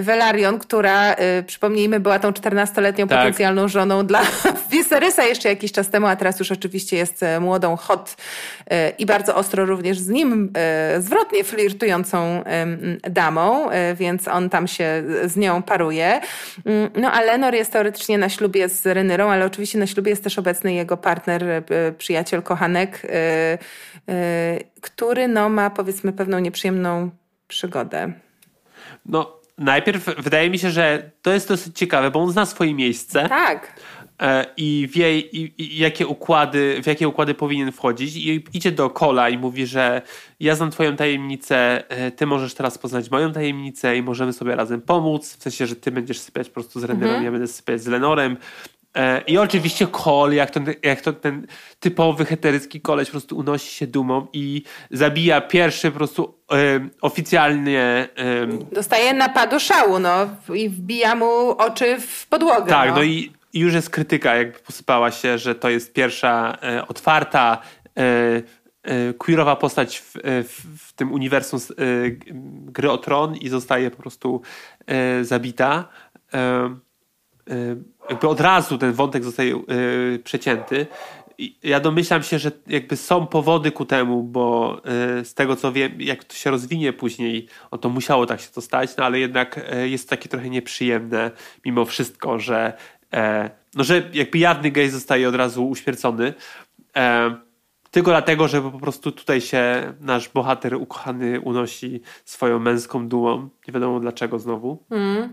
[0.00, 3.18] Velarion, która, y, przypomnijmy, była tą 14-letnią tak.
[3.18, 4.22] potencjalną żoną dla
[4.70, 8.16] Viserysa jeszcze jakiś czas temu, a teraz już oczywiście jest y, młodą, hot
[8.98, 10.52] i bardzo ostro również z nim
[10.98, 12.44] zwrotnie flirtującą
[13.10, 16.20] damą, więc on tam się z nią paruje.
[16.64, 20.24] Mm, no a Lenor jest teoretycznie na ślubie z Renyrą, ale oczywiście na ślubie jest
[20.24, 21.62] też obecny jego partner, e,
[21.98, 23.58] przyjaciel, kochanek, e,
[24.08, 27.10] e, który no, ma powiedzmy pewną nieprzyjemną
[27.48, 28.12] przygodę.
[29.06, 33.28] No, najpierw wydaje mi się, że to jest dosyć ciekawe, bo on zna swoje miejsce.
[33.28, 33.72] Tak.
[34.22, 38.90] E, i wie i, i jakie układy, w jakie układy powinien wchodzić i idzie do
[38.90, 40.02] Kola i mówi, że
[40.40, 44.80] ja znam twoją tajemnicę, e, ty możesz teraz poznać moją tajemnicę i możemy sobie razem
[44.80, 47.24] pomóc, w sensie, że ty będziesz sypiać po prostu z Renderem, mhm.
[47.24, 48.36] ja będę sypiać z Lenorem.
[48.94, 51.46] E, I oczywiście Kol, jak, to, jak to ten
[51.80, 58.08] typowy heterycki koleś po prostu unosi się dumą i zabija pierwszy po prostu um, oficjalnie...
[58.40, 62.66] Um, Dostaje napadu szału, no i wbija mu oczy w podłogę.
[62.66, 66.58] Tak, no, no i i już jest krytyka, jakby posypała się, że to jest pierwsza
[66.62, 67.58] e, otwarta,
[67.96, 68.42] e,
[68.82, 71.72] e, queerowa postać w, w, w tym uniwersum e,
[72.64, 74.42] gry o tron i zostaje po prostu
[74.86, 75.88] e, zabita.
[76.34, 76.76] E,
[78.10, 79.62] jakby od razu ten wątek zostaje
[80.24, 80.86] przecięty.
[81.62, 84.80] Ja domyślam się, że jakby są powody ku temu, bo
[85.22, 88.60] z tego co wiem, jak to się rozwinie później, o to musiało tak się to
[88.60, 91.30] stać, no ale jednak jest takie trochę nieprzyjemne
[91.64, 93.01] mimo wszystko, że e,
[93.74, 96.34] no że jakby jawny gej zostaje od razu uśmiercony.
[96.96, 97.34] E,
[97.90, 103.48] tylko dlatego, że po prostu tutaj się nasz bohater ukochany unosi swoją męską dumą.
[103.68, 104.84] Nie wiadomo dlaczego znowu.
[104.90, 105.32] Mm.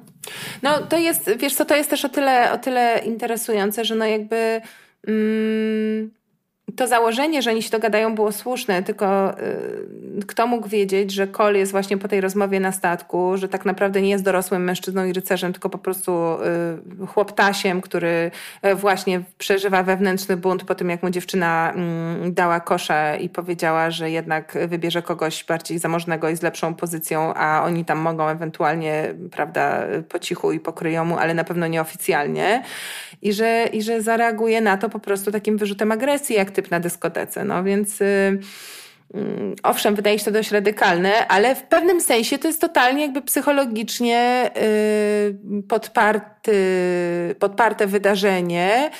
[0.61, 4.05] No to jest, wiesz co, to jest też o tyle, o tyle interesujące, że no
[4.05, 4.61] jakby...
[5.07, 6.11] Mm,
[6.75, 11.59] to założenie, że oni się dogadają, było słuszne, tylko y, kto mógł wiedzieć, że Cole
[11.59, 15.13] jest właśnie po tej rozmowie na statku, że tak naprawdę nie jest dorosłym mężczyzną i
[15.13, 16.37] rycerzem, tylko po prostu
[17.03, 18.31] y, chłoptasiem, który
[18.65, 21.73] y, właśnie przeżywa wewnętrzny bunt po tym, jak mu dziewczyna
[22.27, 27.33] y, dała kosza i powiedziała, że jednak wybierze kogoś bardziej zamożnego i z lepszą pozycją,
[27.33, 32.63] a oni tam mogą ewentualnie, prawda, po cichu i po kryjomu, ale na pewno nieoficjalnie.
[33.21, 36.79] I że, I że zareaguje na to po prostu takim wyrzutem agresji, jak typ na
[36.79, 37.45] dyskotece.
[37.45, 38.39] No więc y,
[39.13, 43.21] mm, owszem, wydaje się to dość radykalne, ale w pewnym sensie to jest totalnie jakby
[43.21, 46.55] psychologicznie y, podparty,
[47.39, 48.91] podparte wydarzenie,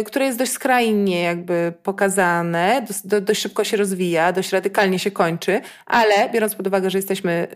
[0.00, 2.86] y, które jest dość skrajnie jakby pokazane,
[3.20, 7.46] dość szybko się rozwija, dość radykalnie się kończy, ale biorąc pod uwagę, że jesteśmy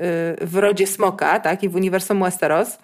[0.41, 2.79] w rodzie smoka, tak, i w uniwersum Westeros,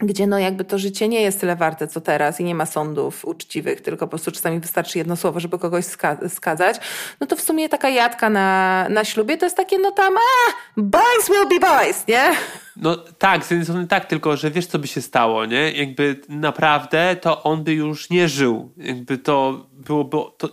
[0.00, 3.24] gdzie no jakby to życie nie jest tyle warte co teraz i nie ma sądów
[3.24, 6.76] uczciwych, tylko po prostu czasami wystarczy jedno słowo, żeby kogoś ska skazać,
[7.20, 10.52] no to w sumie taka jadka na, na ślubie to jest takie no tam, a,
[10.76, 12.32] boys will be boys, nie?
[12.76, 15.72] No tak, z jednej strony tak, tylko że wiesz co by się stało, nie?
[15.72, 18.72] Jakby naprawdę to on by już nie żył.
[18.76, 20.16] Jakby to byłoby...
[20.38, 20.48] To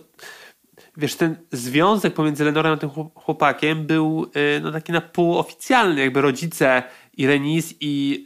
[0.96, 6.00] wiesz, ten związek pomiędzy Lenorem a tym chłopakiem był y, no, taki na pół oficjalny.
[6.00, 6.82] Jakby rodzice
[7.16, 8.24] i Renis i,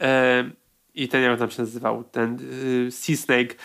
[0.99, 2.37] i ten, jak tam się nazywał, ten
[2.87, 3.55] y, Sea Snake,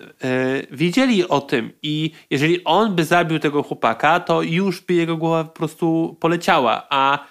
[0.00, 5.16] y, wiedzieli o tym i jeżeli on by zabił tego chłopaka, to już by jego
[5.16, 7.26] głowa po prostu poleciała, a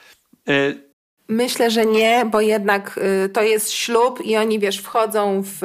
[0.50, 0.87] y,
[1.30, 5.64] Myślę, że nie, bo jednak y, to jest ślub i oni, wiesz, wchodzą w,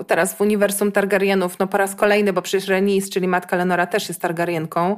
[0.00, 3.86] y, teraz w uniwersum Targaryenów, no po raz kolejny, bo przecież Rhaenys, czyli matka Lenora
[3.86, 4.96] też jest Targaryenką,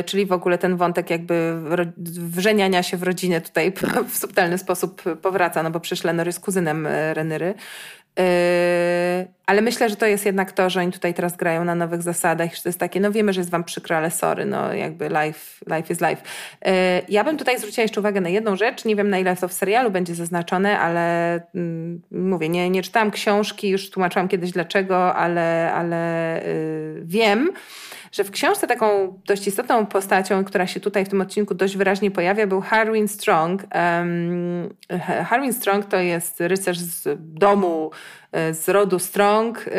[0.00, 1.54] y, czyli w ogóle ten wątek jakby
[1.96, 3.72] wrzeniania się w rodzinie tutaj
[4.12, 7.54] w subtelny sposób powraca, no bo przecież Lenor jest kuzynem Renyry.
[8.18, 8.24] Yy,
[9.46, 12.54] ale myślę, że to jest jednak to, że oni tutaj teraz grają na nowych zasadach,
[12.54, 15.64] że to jest takie, no wiemy, że jest wam przykro, ale sorry, no jakby life,
[15.76, 16.22] life is life.
[16.64, 16.72] Yy,
[17.08, 19.52] ja bym tutaj zwróciła jeszcze uwagę na jedną rzecz, nie wiem na ile to w
[19.52, 25.72] serialu będzie zaznaczone, ale mm, mówię, nie, nie czytałam książki, już tłumaczyłam kiedyś dlaczego, ale,
[25.72, 27.50] ale yy, wiem,
[28.14, 32.10] że w książce taką dość istotną postacią, która się tutaj w tym odcinku dość wyraźnie
[32.10, 33.62] pojawia, był Harwin Strong.
[35.24, 37.90] Harwin Strong to jest rycerz z domu,
[38.32, 39.70] e, z rodu Strong, y,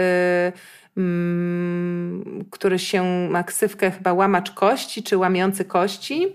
[2.51, 6.33] który się ma ksywkę chyba łamacz kości, czy łamiący kości.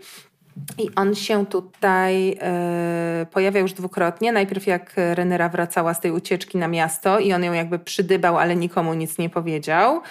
[0.78, 4.32] I on się tutaj e, pojawia już dwukrotnie.
[4.32, 8.56] Najpierw jak Renera wracała z tej ucieczki na miasto i on ją jakby przydybał, ale
[8.56, 10.02] nikomu nic nie powiedział.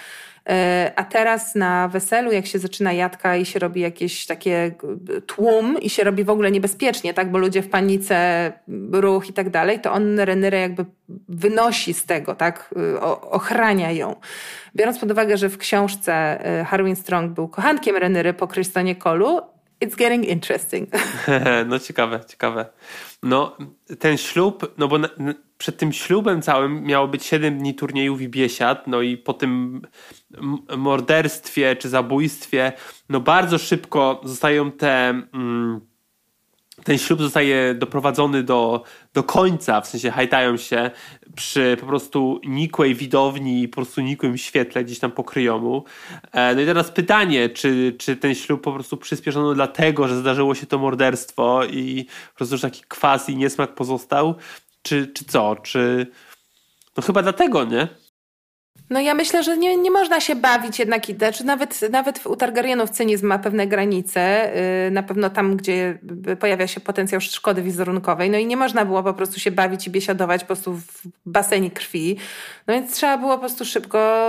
[0.50, 4.74] E, a teraz na weselu, jak się zaczyna jadka i się robi jakieś takie
[5.26, 8.52] tłum i się robi w ogóle niebezpiecznie, tak, bo ludzie w panice,
[8.92, 10.84] ruch i tak dalej, to on Renyrę jakby
[11.28, 12.74] wynosi z tego, tak,
[13.30, 14.16] ochrania ją.
[14.76, 16.12] Biorąc pod uwagę, że w książce
[16.60, 19.40] e, Harwin Strong był kochankiem Renyry po Krystonie Kolu,
[19.84, 20.90] it's getting interesting.
[21.66, 22.66] no ciekawe, ciekawe.
[23.22, 23.56] No
[23.98, 25.08] ten ślub, no bo na,
[25.58, 29.82] przed tym ślubem całym miało być 7 dni turniejów i biesiad, no i po tym
[30.76, 32.72] morderstwie czy zabójstwie,
[33.08, 35.08] no bardzo szybko zostają te...
[35.08, 35.89] Mm,
[36.84, 38.82] ten ślub zostaje doprowadzony do,
[39.14, 40.90] do końca, w sensie hajtają się
[41.34, 45.84] przy po prostu nikłej widowni i po prostu nikłym świetle gdzieś tam po kryjomu.
[46.32, 50.54] E, no i teraz pytanie, czy, czy ten ślub po prostu przyspieszono dlatego, że zdarzyło
[50.54, 54.34] się to morderstwo i po prostu już taki kwas i niesmak pozostał,
[54.82, 55.56] czy, czy co?
[55.56, 56.06] Czy...
[56.96, 57.88] No chyba dlatego, nie?
[58.90, 62.90] No ja myślę, że nie, nie można się bawić jednak, znaczy nawet, nawet u Targaryenów
[62.90, 64.52] cynizm ma pewne granice,
[64.84, 65.98] yy, na pewno tam, gdzie
[66.40, 69.90] pojawia się potencjał szkody wizerunkowej, no i nie można było po prostu się bawić i
[69.90, 72.16] biesiadować po prostu w basenie krwi,
[72.66, 74.28] no więc trzeba było po prostu szybko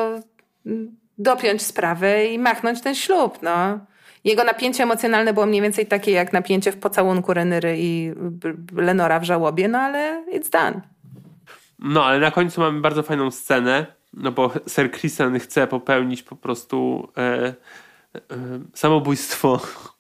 [0.66, 3.80] mm, dopiąć sprawę i machnąć ten ślub, no.
[4.24, 8.14] Jego napięcie emocjonalne było mniej więcej takie jak napięcie w pocałunku Renyry i
[8.76, 10.82] Lenora w żałobie, no ale it's done.
[11.80, 16.36] No, ale na końcu mamy bardzo fajną scenę, no bo Sir Christian chce popełnić po
[16.36, 17.54] prostu e, e,
[18.74, 19.60] samobójstwo.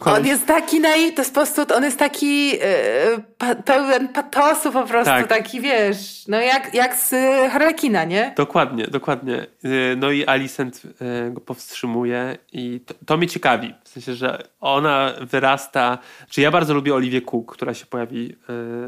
[0.00, 1.14] On jest taki naj...
[1.14, 5.26] To jest po prostu, on jest taki e, pełen patosu po prostu, tak.
[5.26, 7.10] taki wiesz, no jak, jak z
[7.52, 8.32] Harlekina, nie?
[8.36, 9.46] Dokładnie, dokładnie.
[9.64, 13.74] E, no i Alicent e, go powstrzymuje i to, to mnie ciekawi.
[13.84, 15.98] W sensie, że ona wyrasta...
[16.30, 18.36] Czy ja bardzo lubię Oliwię Cook, która się pojawi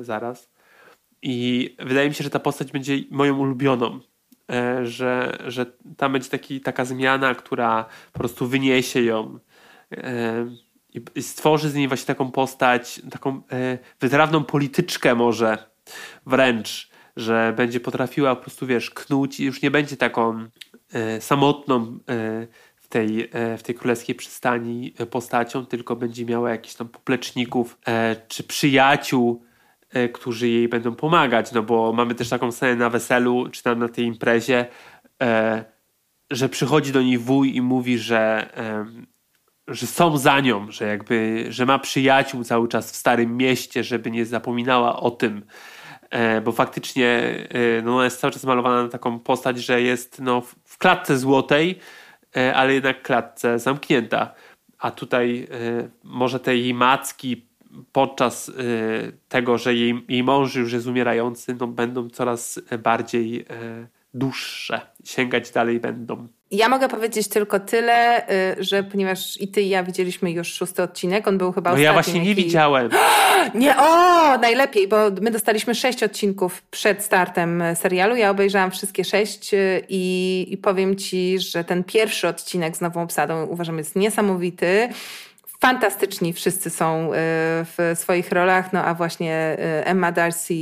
[0.00, 0.48] zaraz.
[1.22, 4.00] I wydaje mi się, że ta postać będzie moją ulubioną
[4.82, 9.38] że, że tam będzie taki, taka zmiana, która po prostu wyniesie ją
[9.92, 10.46] e,
[11.14, 13.42] i stworzy z niej właśnie taką postać, taką
[14.00, 15.58] wytrawną polityczkę może
[16.26, 20.48] wręcz, że będzie potrafiła po prostu, wiesz, knuć i już nie będzie taką
[21.20, 21.98] samotną
[22.76, 27.78] w tej, w tej królewskiej przystani postacią, tylko będzie miała jakichś tam popleczników
[28.28, 29.47] czy przyjaciół, E,
[30.12, 33.88] którzy jej będą pomagać, no bo mamy też taką scenę na weselu, czy tam na
[33.88, 34.66] tej imprezie,
[35.22, 35.64] e,
[36.30, 38.86] że przychodzi do niej wuj i mówi, że, e,
[39.68, 44.10] że są za nią, że jakby, że ma przyjaciół cały czas w Starym Mieście, żeby
[44.10, 45.42] nie zapominała o tym,
[46.44, 47.34] bo faktycznie
[47.82, 51.78] no ona jest cały czas malowana na taką postać, że jest no, w klatce złotej,
[52.54, 54.34] ale jednak klatce zamknięta.
[54.78, 55.48] A tutaj
[56.02, 57.47] może te jej macki
[57.92, 58.52] podczas y,
[59.28, 63.44] tego, że jej, jej mąż już jest umierający, no, będą coraz bardziej y,
[64.14, 64.80] dłuższe.
[65.04, 66.28] Sięgać dalej będą.
[66.50, 70.82] Ja mogę powiedzieć tylko tyle, y, że ponieważ i ty i ja widzieliśmy już szósty
[70.82, 71.84] odcinek, on był chyba no ostatni.
[71.84, 72.90] ja właśnie nie widziałem.
[73.54, 78.16] Nie, o, najlepiej, bo my dostaliśmy sześć odcinków przed startem serialu.
[78.16, 79.50] Ja obejrzałam wszystkie sześć
[79.88, 84.88] i, i powiem ci, że ten pierwszy odcinek z nową obsadą uważam jest niesamowity
[85.60, 87.16] fantastyczni wszyscy są y,
[87.64, 90.54] w swoich rolach, no a właśnie y, Emma Darcy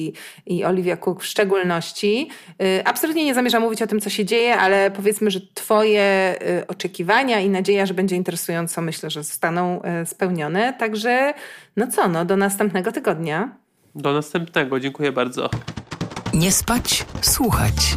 [0.46, 2.28] i Olivia Cook w szczególności.
[2.62, 6.36] Y, absolutnie nie zamierzam mówić o tym, co się dzieje, ale powiedzmy, że twoje
[6.68, 10.72] oczekiwania i nadzieja, że będzie interesująco, myślę, że zostaną spełnione.
[10.72, 11.34] Także
[11.76, 13.56] no co, no do następnego tygodnia.
[13.94, 15.50] Do następnego, dziękuję bardzo.
[16.34, 17.96] Nie spać, słuchać.